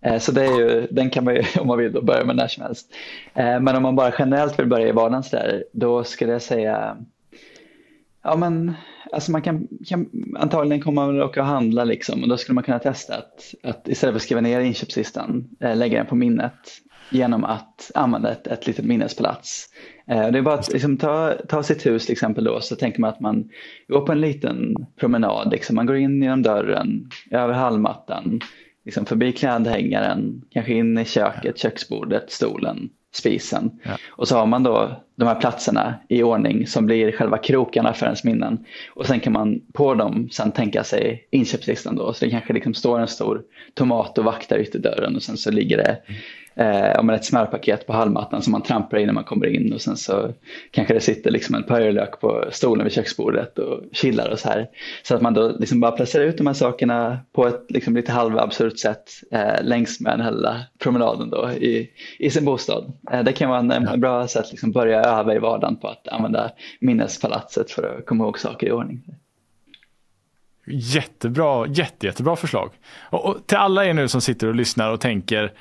[0.00, 2.36] Eh, så det är ju, den kan man ju om man vill då börja med
[2.36, 2.94] när som helst.
[3.34, 6.42] Eh, men om man bara generellt vill börja i vardagen så där, då skulle jag
[6.42, 6.96] säga
[8.22, 8.74] Ja men
[9.12, 12.64] alltså man kan, kan antagligen komma och åka och handla liksom och då skulle man
[12.64, 16.52] kunna testa att, att istället för att skriva ner inköpslistan eh, lägga den på minnet
[17.10, 19.68] genom att använda ett, ett litet minnespalats.
[20.06, 23.00] Eh, det är bara att liksom, ta, ta sitt hus till exempel då så tänker
[23.00, 23.48] man att man
[23.88, 25.50] går på en liten promenad.
[25.50, 25.76] Liksom.
[25.76, 28.40] Man går in genom dörren, över hallmattan,
[28.84, 33.70] liksom förbi klädhängaren, kanske in i köket, köksbordet, stolen spisen.
[33.82, 33.96] Ja.
[34.10, 38.06] Och så har man då de här platserna i ordning som blir själva krokarna för
[38.06, 38.64] ens minnen.
[38.94, 42.12] Och sen kan man på dem sen tänka sig inköpslistan då.
[42.12, 43.42] Så det kanske liksom står en stor
[43.74, 45.98] tomat och vaktar ytterdörren och sen så ligger det
[46.54, 49.96] eh, ett smörpaket på hallmattan som man trampar i när man kommer in och sen
[49.96, 50.32] så
[50.70, 54.68] kanske det sitter liksom en purjolök på stolen vid köksbordet och chillar och så här.
[55.02, 58.12] Så att man då liksom bara placerar ut de här sakerna på ett liksom lite
[58.12, 62.92] halvabsurt sätt eh, längs med den här lilla promenaden då i, i sin bostad.
[63.12, 65.88] Eh, det kan vara en, en bra sätt att liksom börja öva i vardagen på
[65.88, 69.02] att använda minnespalatset för att komma ihåg saker i ordning.
[70.66, 72.70] Jättebra, jätte, jättebra förslag.
[73.10, 75.52] Och, och till alla er nu som sitter och lyssnar och tänker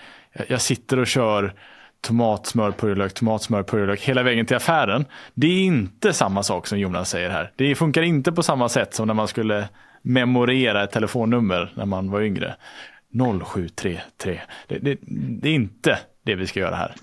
[0.47, 1.53] jag sitter och kör
[2.01, 5.05] tomatsmör, purjolök, tomatsmör, purjolök hela vägen till affären.
[5.33, 7.51] Det är inte samma sak som Jonas säger här.
[7.55, 9.67] Det funkar inte på samma sätt som när man skulle
[10.01, 12.55] memorera ett telefonnummer när man var yngre.
[13.45, 14.39] 0733.
[14.67, 14.97] Det, det,
[15.41, 16.95] det är inte det vi ska göra här.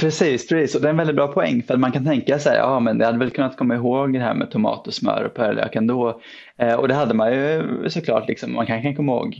[0.00, 0.74] Precis, precis.
[0.74, 3.06] Och det är en väldigt bra poäng för man kan tänka sig, ja men jag
[3.06, 6.20] hade väl kunnat komma ihåg det här med tomat och smör och purjolök ändå.
[6.58, 9.38] Eh, och det hade man ju såklart, liksom, man kan, kan komma ihåg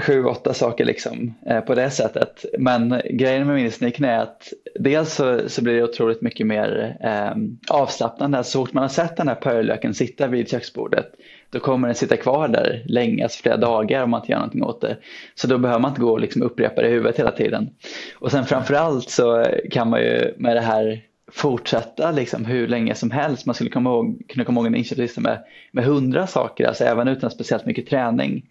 [0.00, 2.44] sju, åtta saker liksom, eh, på det sättet.
[2.58, 7.32] Men grejen med minnestekniken är att dels så, så, blir det otroligt mycket mer eh,
[7.76, 8.44] avslappnande.
[8.44, 11.06] Så fort man har sett den här purjolöken sitta vid köksbordet
[11.54, 14.62] då kommer den sitta kvar där länge, alltså flera dagar om man inte gör någonting
[14.62, 14.96] åt det.
[15.34, 17.70] Så då behöver man inte gå och liksom upprepa det i huvudet hela tiden.
[18.14, 21.02] Och sen framförallt så kan man ju med det här
[21.34, 23.46] fortsätta liksom hur länge som helst.
[23.46, 27.08] Man skulle komma ihåg, kunna komma ihåg en inköpslista med, med hundra saker, alltså även
[27.08, 28.48] utan speciellt mycket träning.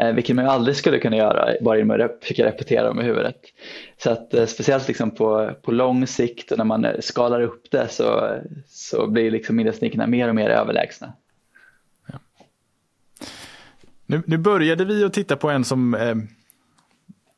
[0.00, 3.04] Eh, vilket man ju aldrig skulle kunna göra bara genom att försöka repetera dem i
[3.04, 3.36] huvudet.
[3.98, 7.70] Så att eh, speciellt liksom på, på lång sikt och när man eh, skalar upp
[7.70, 11.12] det så, så blir liksom minnesteknikerna mer och mer överlägsna.
[12.06, 12.18] Ja.
[14.06, 16.14] Nu, nu började vi att titta på en som eh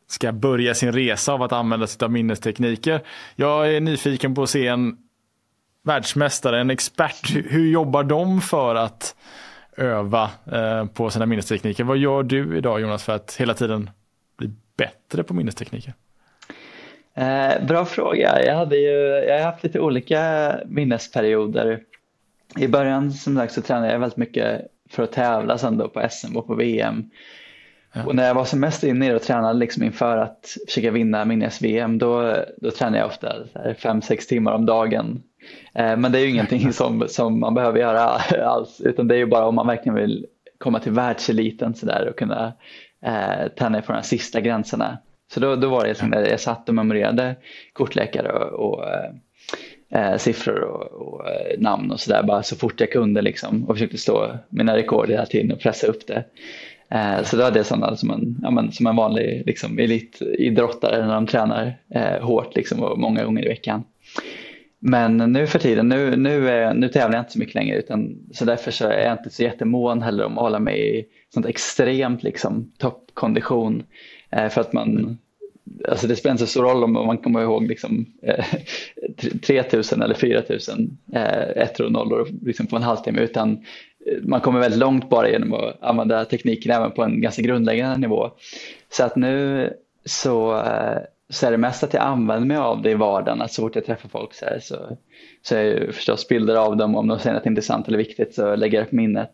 [0.09, 3.01] ska börja sin resa av att använda sig av minnestekniker.
[3.37, 4.97] Jag är nyfiken på att se en
[5.83, 7.31] världsmästare, en expert.
[7.31, 9.15] Hur jobbar de för att
[9.77, 11.85] öva eh, på sina minnestekniker?
[11.85, 13.91] Vad gör du idag Jonas för att hela tiden
[14.37, 15.95] bli bättre på minnestekniker?
[17.15, 18.45] Eh, bra fråga.
[18.45, 18.97] Jag, hade ju,
[19.29, 21.81] jag har haft lite olika minnesperioder.
[22.57, 26.09] I början som sagt så tränade jag väldigt mycket för att tävla sen då på
[26.11, 27.11] SM och på VM.
[27.99, 28.05] Ja.
[28.07, 30.91] Och när jag var som mest inne i det och tränade liksom inför att försöka
[30.91, 35.23] vinna min VM, då, då tränade jag ofta 5-6 timmar om dagen.
[35.75, 38.01] Eh, men det är ju ingenting som, som man behöver göra
[38.45, 40.27] alls, utan det är ju bara om man verkligen vill
[40.59, 42.53] komma till världseliten så där, och kunna
[43.05, 44.99] eh, träna på de sista gränserna.
[45.35, 47.37] Så då, då var det liksom, jag satt och memorerade
[47.73, 48.85] kortlekar och, och
[49.91, 53.75] eh, siffror och, och eh, namn och sådär bara så fort jag kunde liksom och
[53.75, 56.25] försökte slå mina rekord hela tiden och pressa upp det.
[56.91, 61.07] Eh, så då hade jag sådana som en, ja, men, som en vanlig liksom, elitidrottare
[61.07, 63.85] när de tränar eh, hårt liksom, och många gånger i veckan.
[64.81, 68.19] Men nu för tiden, nu, nu, är, nu tävlar jag inte så mycket längre utan,
[68.33, 71.47] så därför så är jag inte så jättemån heller om att hålla mig i sånt
[71.47, 73.83] extremt liksom, toppkondition.
[74.31, 75.19] Eh, för att man,
[75.89, 78.45] alltså det spelar inte så stor roll om man kommer ihåg liksom, eh,
[79.47, 83.65] 3000 eller 4000 eh, ettor och nollor liksom på en halvtimme utan
[84.23, 88.31] man kommer väldigt långt bara genom att använda tekniken även på en ganska grundläggande nivå.
[88.91, 89.73] Så att nu
[90.05, 90.99] så, eh,
[91.31, 93.43] så är det mest att jag använder mig av det i vardagen.
[93.43, 94.97] Att så fort jag träffar folk så, här, så,
[95.43, 96.97] så är jag förstås bilder av dem.
[96.97, 99.33] Om de säger något intressant eller viktigt så lägger jag upp minnet.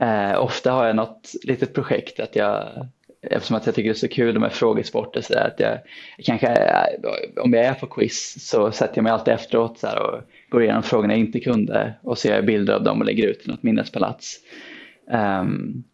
[0.00, 2.66] Eh, ofta har jag något litet projekt att jag
[3.22, 5.78] eftersom att jag tycker det är så kul med frågesporter så där, att jag
[6.24, 9.98] kanske, eh, om jag är på quiz så sätter jag mig alltid efteråt så här,
[10.02, 13.42] och går igenom frågorna jag inte kunde och ser bilder av dem och lägger ut
[13.46, 14.36] i något minnespalats.
[15.42, 15.84] Um,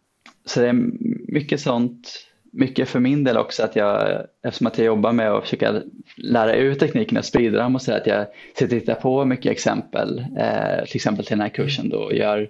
[0.45, 0.91] så det är
[1.27, 5.43] mycket sånt, mycket för min del också att jag, eftersom att jag jobbar med att
[5.43, 5.81] försöka
[6.17, 9.51] lära ut tekniken och sprida dem och så att jag sitter och tittar på mycket
[9.51, 12.49] exempel, eh, till exempel till den här kursen då och gör,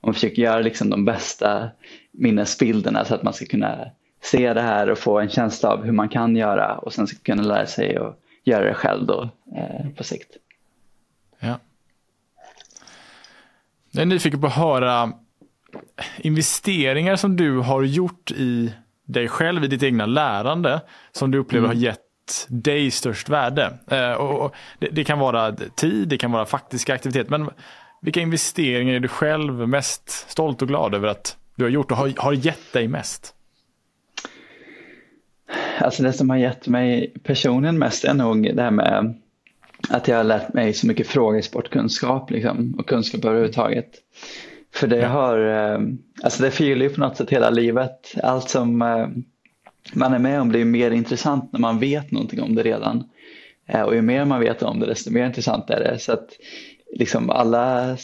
[0.00, 1.70] och försöker göra liksom de bästa
[2.12, 3.90] minnesbilderna så att man ska kunna
[4.22, 7.18] se det här och få en känsla av hur man kan göra och sen ska
[7.22, 10.36] kunna lära sig att göra det själv då eh, på sikt.
[11.40, 11.58] Ja.
[13.90, 15.12] Jag är nyfiken på att höra
[16.16, 18.74] investeringar som du har gjort i
[19.06, 20.80] dig själv, i ditt egna lärande,
[21.12, 21.76] som du upplever mm.
[21.76, 23.78] har gett dig störst värde.
[23.90, 27.50] Eh, och det, det, kan vara tid, det kan vara faktiska aktiviteter, men
[28.02, 31.96] vilka investeringar är du själv mest stolt och glad över att du har gjort och
[31.96, 33.34] har, har gett dig mest?
[35.78, 39.20] Alltså det som har gett mig personligen mest är nog det här med
[39.88, 43.90] att jag har lärt mig så mycket frågesportkunskap liksom, och kunskap överhuvudtaget.
[44.74, 45.80] För det har, eh,
[46.22, 48.14] alltså det förgyller ju på något sätt hela livet.
[48.22, 49.08] Allt som eh,
[49.92, 53.04] man är med om blir mer intressant när man vet någonting om det redan.
[53.66, 55.98] Eh, och ju mer man vet om det desto mer intressant är det.
[55.98, 56.28] Så att
[56.96, 57.96] liksom alla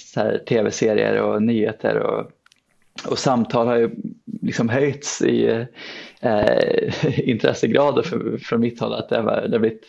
[0.48, 2.30] tv-serier och nyheter och
[3.04, 3.90] och samtal har ju
[4.42, 5.66] liksom höjts i
[6.20, 8.94] eh, intressegrader för, från mitt håll.
[8.94, 9.86] Att det, har, det har blivit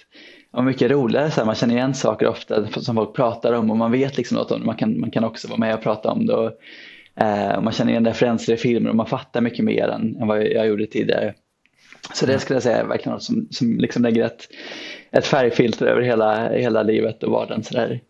[0.58, 3.78] ja, mycket roligare, så här, man känner igen saker ofta som folk pratar om och
[3.78, 4.66] man vet liksom något om det.
[4.66, 6.34] Man kan, man kan också vara med och prata om det.
[6.34, 6.52] Och,
[7.16, 10.44] eh, man känner igen referenser i filmer och man fattar mycket mer än, än vad
[10.44, 11.34] jag gjorde tidigare.
[12.14, 14.48] Så det skulle jag säga är verkligen något som, som liksom lägger ett,
[15.12, 17.64] ett färgfilter över hela, hela livet och vardagen.
[17.64, 18.02] Så där.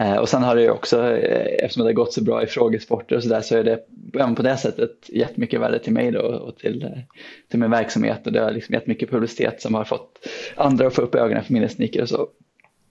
[0.00, 2.46] Eh, och sen har det ju också, eh, eftersom det har gått så bra i
[2.46, 3.80] frågesporter och sådär, så är det
[4.14, 7.16] även på det sättet gett mycket värde till mig då och till, eh,
[7.50, 10.18] till min verksamhet och det har liksom gett mycket publicitet som har fått
[10.56, 12.28] andra att få upp ögonen för minnesniker och så.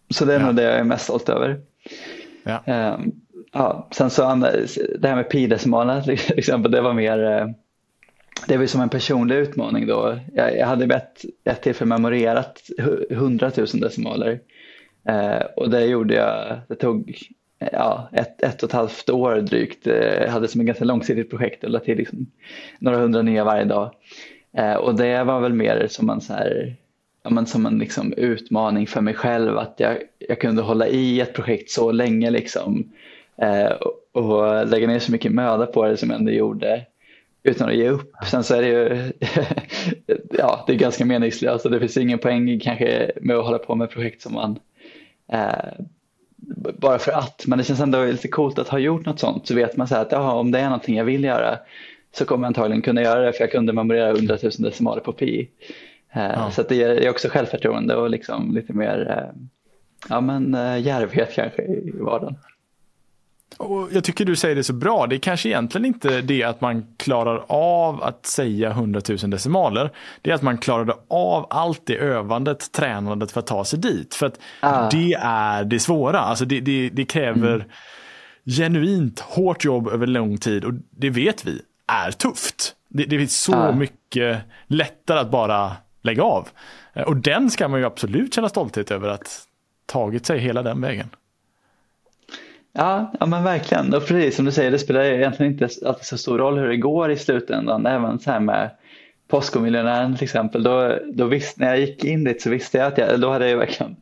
[0.10, 0.46] Så det är ja.
[0.46, 1.62] nog det jag är mest stolt över.
[2.44, 2.94] Ja.
[2.96, 3.12] Um,
[3.54, 4.22] ja, sen så
[5.00, 7.54] det här med pi-decimalerna till exempel, det var mer
[8.48, 10.20] det var som en personlig utmaning då.
[10.34, 12.62] Jag, jag hade ett, ett tillfälle memorerat
[13.10, 14.40] 100 000 decimaler
[15.10, 17.18] Eh, och det gjorde jag, det tog
[17.72, 19.88] ja, ett, ett och ett halvt år drygt.
[19.88, 22.28] Eh, jag hade som ett ganska långsiktigt projekt och lade till liksom
[22.80, 23.92] några hundra nya varje dag.
[24.54, 26.76] Eh, och det var väl mer som en, så här,
[27.24, 31.20] ja, men som en liksom utmaning för mig själv att jag, jag kunde hålla i
[31.22, 32.92] ett projekt så länge liksom,
[33.42, 36.86] eh, och, och lägga ner så mycket möda på det som jag ändå gjorde
[37.44, 38.12] utan att ge upp.
[38.32, 39.12] Sen så är det ju
[40.38, 43.76] ja, det är ganska meningslöst och det finns ingen poäng kanske med att hålla på
[43.76, 44.60] med projekt som man
[45.32, 45.86] Eh,
[46.78, 49.56] bara för att, men det känns ändå lite coolt att ha gjort något sånt så
[49.56, 51.60] vet man så här att aha, om det är någonting jag vill göra
[52.12, 55.14] så kommer jag antagligen kunna göra det för jag kunde memorera 100 000 decimaler på
[55.14, 55.50] pi.
[56.14, 56.52] Eh, ja.
[56.52, 59.42] Så det ger också självförtroende och liksom lite mer eh,
[60.10, 62.36] ja, men, eh, järvhet kanske i vardagen.
[63.60, 65.08] Och jag tycker du säger det så bra.
[65.08, 69.92] Det är kanske egentligen inte det att man klarar av att säga 100 000 decimaler.
[70.22, 74.16] Det är att man klarade av allt det övandet, tränandet för att ta sig dit.
[74.16, 74.90] För att ah.
[74.90, 76.20] det är det svåra.
[76.20, 77.68] Alltså det, det, det kräver mm.
[78.46, 82.76] genuint hårt jobb över lång tid och det vet vi är tufft.
[82.88, 83.72] Det, det är så ah.
[83.72, 85.72] mycket lättare att bara
[86.02, 86.48] lägga av.
[87.06, 89.46] Och den ska man ju absolut känna stolthet över att
[89.86, 91.10] tagit sig hela den vägen.
[92.74, 93.94] Ja, ja men verkligen.
[93.94, 96.78] Och precis som du säger, det spelar egentligen inte alltid så stor roll hur det
[96.78, 97.86] går i slutändan.
[97.86, 98.70] Även så här med
[99.28, 102.98] Postkodmiljonären till exempel, då, då visst, när jag gick in dit så visste jag att
[102.98, 103.96] jag, då hade jag verkligen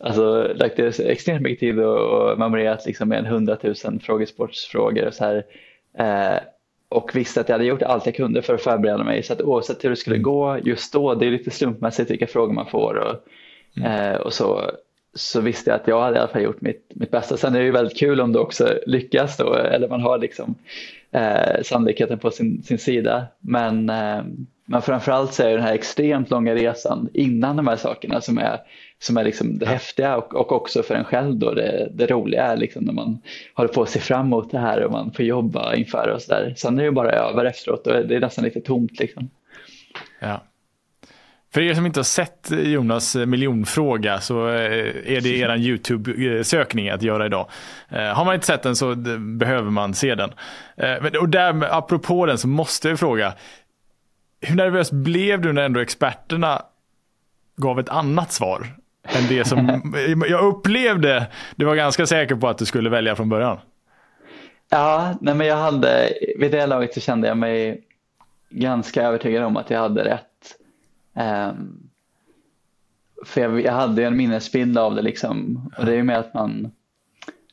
[0.00, 5.24] alltså, lagt extremt mycket tid och, och memorerat liksom med en hundratusen frågesportsfrågor och så
[5.24, 5.44] här.
[5.98, 6.38] Eh,
[6.88, 9.42] och visste att jag hade gjort allt jag kunde för att förbereda mig så att
[9.42, 12.94] oavsett hur det skulle gå just då, det är lite slumpmässigt vilka frågor man får
[12.94, 13.14] och,
[13.76, 14.12] mm.
[14.12, 14.70] eh, och så,
[15.14, 17.36] så visste jag att jag hade i alla fall gjort mitt, mitt bästa.
[17.36, 20.54] Sen är det ju väldigt kul om du också lyckas då, eller man har liksom
[21.10, 23.26] eh, sannolikheten på sin, sin sida.
[23.40, 24.22] Men, eh,
[24.64, 28.38] men framförallt så är det den här extremt långa resan innan de här sakerna som
[28.38, 28.60] är,
[28.98, 32.44] som är liksom det häftiga och, och också för en själv då det, det roliga
[32.44, 33.22] är liksom när man
[33.54, 36.34] håller på att se fram emot det här och man får jobba inför och så
[36.34, 36.54] där.
[36.56, 39.30] Sen är det ju bara över efteråt och det är nästan lite tomt liksom.
[40.20, 40.40] Ja.
[41.52, 47.02] För er som inte har sett Jonas miljonfråga så eh, är det er YouTube-sökning att
[47.02, 47.50] göra idag.
[47.88, 50.32] Eh, har man inte sett den så behöver man se den.
[50.76, 53.34] Eh, och där, apropå den så måste jag fråga.
[54.40, 56.62] Hur nervös blev du när ändå experterna
[57.56, 58.66] gav ett annat svar?
[59.08, 59.92] Än det som
[60.28, 61.26] jag upplevde,
[61.56, 63.58] du var ganska säker på att du skulle välja från början.
[64.70, 67.82] Ja, nej men jag hade, vid det laget så kände jag mig
[68.50, 70.56] ganska övertygad om att jag hade rätt.
[71.14, 71.90] Um,
[73.24, 75.64] för jag, jag, hade en minnesbild av det liksom.
[75.78, 76.70] Och det är ju med att man,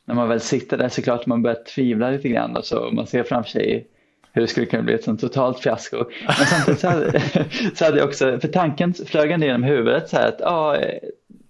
[0.06, 2.58] när man väl sitter där så klart man börjar tvivla lite grann.
[2.58, 3.88] Och så man ser framför sig
[4.32, 6.06] hur det skulle kunna bli ett sånt totalt fiasko.
[6.28, 7.22] Men samtidigt så hade,
[7.76, 11.00] så hade jag också, för tanken flög ändå genom huvudet så här att ja, eh,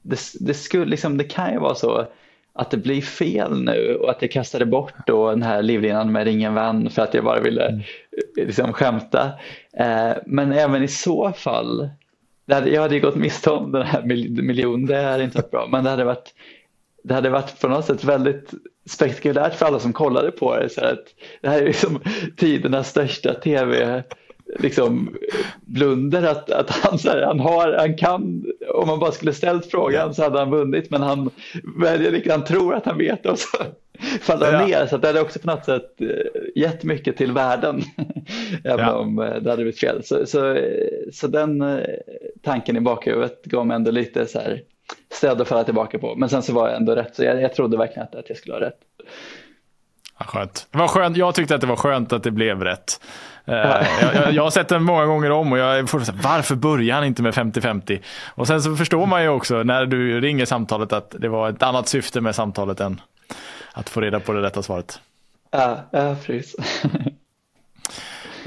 [0.01, 2.07] det, det, skulle, liksom, det kan ju vara så
[2.57, 6.23] att det blir fel nu och att jag kastade bort då den här livlinan med
[6.23, 7.81] ring en vän för att jag bara ville mm.
[8.35, 9.31] liksom, skämta.
[9.77, 11.89] Eh, men även i så fall,
[12.51, 14.03] hade, jag hade ju gått miste om den här
[14.41, 16.33] miljonen, det hade inte varit bra, men det hade varit
[17.03, 18.53] det hade varit på något sätt väldigt
[18.89, 20.69] spektakulärt för alla som kollade på det.
[20.69, 21.05] Så att
[21.41, 21.99] det här är liksom
[22.37, 24.03] tidernas största tv
[24.59, 25.15] liksom
[25.61, 30.13] blunder att, att han, här, han, har, han kan, om man bara skulle ställt frågan
[30.13, 31.29] så hade han vunnit men han
[31.79, 33.57] väljer, han tror att han vet och så
[34.21, 34.79] faller han ja.
[34.79, 34.87] ner.
[34.87, 37.81] Så det hade också på något sätt eh, gett mycket till världen
[38.63, 38.93] även ja.
[38.93, 40.03] om eh, det hade blivit fel.
[40.03, 40.57] Så, så,
[41.13, 41.79] så den eh,
[42.41, 44.61] tanken i bakhuvudet gav mig ändå lite så här
[45.13, 46.15] stöd att falla tillbaka på.
[46.15, 48.37] Men sen så var jag ändå rätt, så jag, jag trodde verkligen att, att jag
[48.37, 48.79] skulle ha rätt.
[50.25, 50.67] Skönt.
[50.71, 51.17] Det var skönt.
[51.17, 53.01] Jag tyckte att det var skönt att det blev rätt.
[53.49, 56.55] Uh, jag, jag, jag, har sett den många gånger om och jag får säga, varför
[56.55, 58.01] börjar han inte med 50-50?
[58.35, 61.63] Och sen så förstår man ju också när du ringer samtalet att det var ett
[61.63, 63.01] annat syfte med samtalet än
[63.73, 64.99] att få reda på det rätta svaret.
[65.51, 66.55] Ja, ja precis.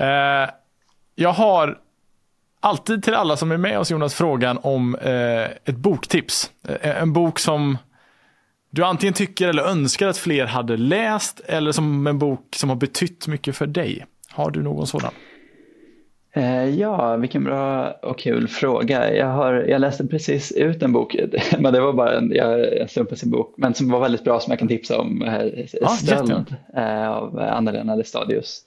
[0.00, 0.04] uh,
[1.14, 1.78] jag har
[2.60, 6.50] alltid till alla som är med oss Jonas frågan om uh, ett boktips.
[6.80, 7.78] en bok som
[8.70, 12.76] du antingen tycker eller önskar att fler hade läst eller som en bok som har
[12.76, 14.06] betytt mycket för dig.
[14.30, 15.12] Har du någon sådan?
[16.32, 19.14] Eh, ja, vilken bra och kul fråga.
[19.14, 21.16] Jag, har, jag läste precis ut en bok,
[21.58, 24.50] men det var bara en, jag slumpade sin bok, men som var väldigt bra som
[24.50, 25.22] jag kan tipsa om.
[25.82, 28.62] Ah, Stöld eh, av Anna-Lena Lestadius.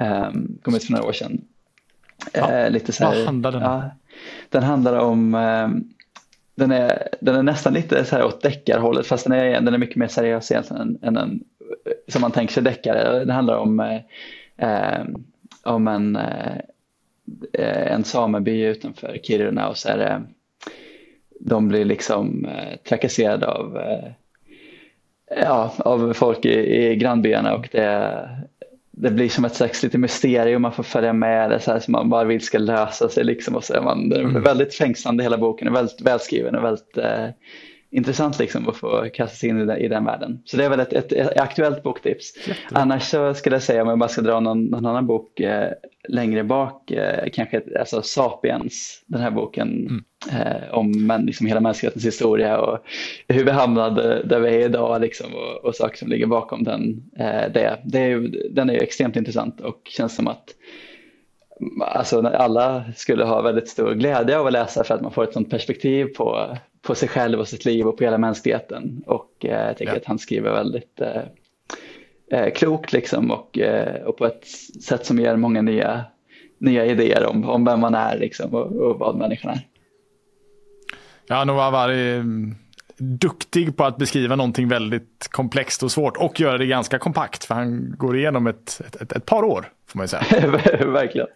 [0.00, 1.40] Um, kom ut för några år sedan.
[2.32, 2.68] Ja.
[2.68, 3.62] lite så här, Vad handlar den?
[3.62, 3.90] Ja,
[4.48, 5.88] den handlar om um,
[6.56, 9.78] den är, den är nästan lite så här åt deckarhållet fast den är, den är
[9.78, 11.44] mycket mer seriös egentligen än, än en,
[12.08, 13.24] som man tänker sig deckare.
[13.24, 13.80] Det handlar om,
[14.56, 15.02] eh,
[15.62, 20.22] om en, eh, en sameby utanför Kiruna och så är det,
[21.40, 24.10] de blir liksom eh, trakasserade av, eh,
[25.42, 28.28] ja, av folk i, i grannbyarna och det,
[28.98, 31.92] det blir som ett slags lite mysterium, man får följa med det så här som
[31.92, 33.24] man bara vill ska lösa sig.
[33.24, 34.42] Liksom, och så är man, är mm.
[34.42, 37.26] väldigt fängslande hela boken, är väldigt välskriven och väldigt eh,
[37.90, 40.42] intressant liksom att få kasta sig in i den, i den världen.
[40.44, 42.36] Så det är väl ett, ett, ett aktuellt boktips.
[42.36, 42.82] Jättebra.
[42.82, 45.70] Annars så skulle jag säga om jag bara ska dra någon, någon annan bok eh,
[46.08, 50.04] längre bak, eh, kanske alltså Sapiens, den här boken mm.
[50.40, 52.78] eh, om man, liksom hela mänsklighetens historia och
[53.28, 57.10] hur vi hamnade där vi är idag liksom, och, och saker som ligger bakom den.
[57.18, 57.78] Eh, det.
[57.84, 60.44] det är ju, den är ju extremt intressant och känns som att
[61.80, 65.32] alltså, alla skulle ha väldigt stor glädje av att läsa för att man får ett
[65.32, 66.56] sånt perspektiv på,
[66.86, 69.02] på sig själv och sitt liv och på hela mänskligheten.
[69.06, 69.98] Och eh, jag tycker ja.
[69.98, 71.22] att han skriver väldigt eh,
[72.40, 73.58] eh, klokt liksom och,
[74.04, 74.46] och på ett
[74.82, 76.04] sätt som ger många nya,
[76.58, 79.60] nya idéer om, om vem man är liksom och, och vad människan är.
[81.28, 82.54] Ja, Noah Avari mm,
[82.98, 87.54] duktig på att beskriva någonting väldigt komplext och svårt och göra det ganska kompakt för
[87.54, 90.50] han går igenom ett, ett, ett par år får man ju säga.
[90.86, 91.26] Verkligen.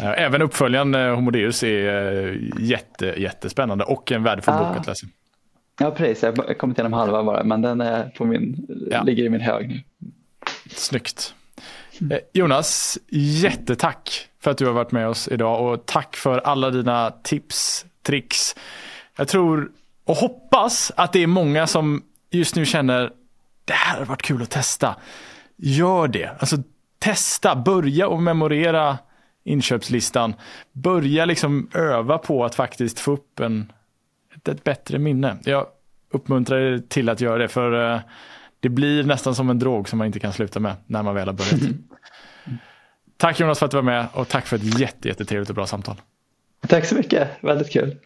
[0.00, 4.68] Även uppföljaren eh, Homo Deus är eh, jätte, jättespännande och en värdefull ah.
[4.68, 5.06] bok att läsa.
[5.80, 6.22] Ja, precis.
[6.22, 9.02] Jag har kommit igenom halva bara, men den är på min, ja.
[9.02, 9.80] ligger i min hög nu.
[10.70, 11.34] Snyggt.
[12.32, 17.10] Jonas, jättetack för att du har varit med oss idag och tack för alla dina
[17.10, 18.56] tips, tricks.
[19.16, 19.70] Jag tror
[20.04, 23.12] och hoppas att det är många som just nu känner
[23.64, 24.96] det här har varit kul att testa.
[25.56, 26.30] Gör det.
[26.38, 26.56] Alltså
[26.98, 28.98] testa, börja och memorera
[29.48, 30.34] inköpslistan.
[30.72, 33.72] Börja liksom öva på att faktiskt få upp en,
[34.36, 35.36] ett, ett bättre minne.
[35.44, 35.66] Jag
[36.10, 38.00] uppmuntrar er till att göra det för uh,
[38.60, 41.28] det blir nästan som en drog som man inte kan sluta med när man väl
[41.28, 41.76] har börjat.
[43.16, 45.66] Tack Jonas för att du var med och tack för ett jätte, jättetrevligt och bra
[45.66, 45.96] samtal.
[46.68, 47.96] Tack så mycket, väldigt kul.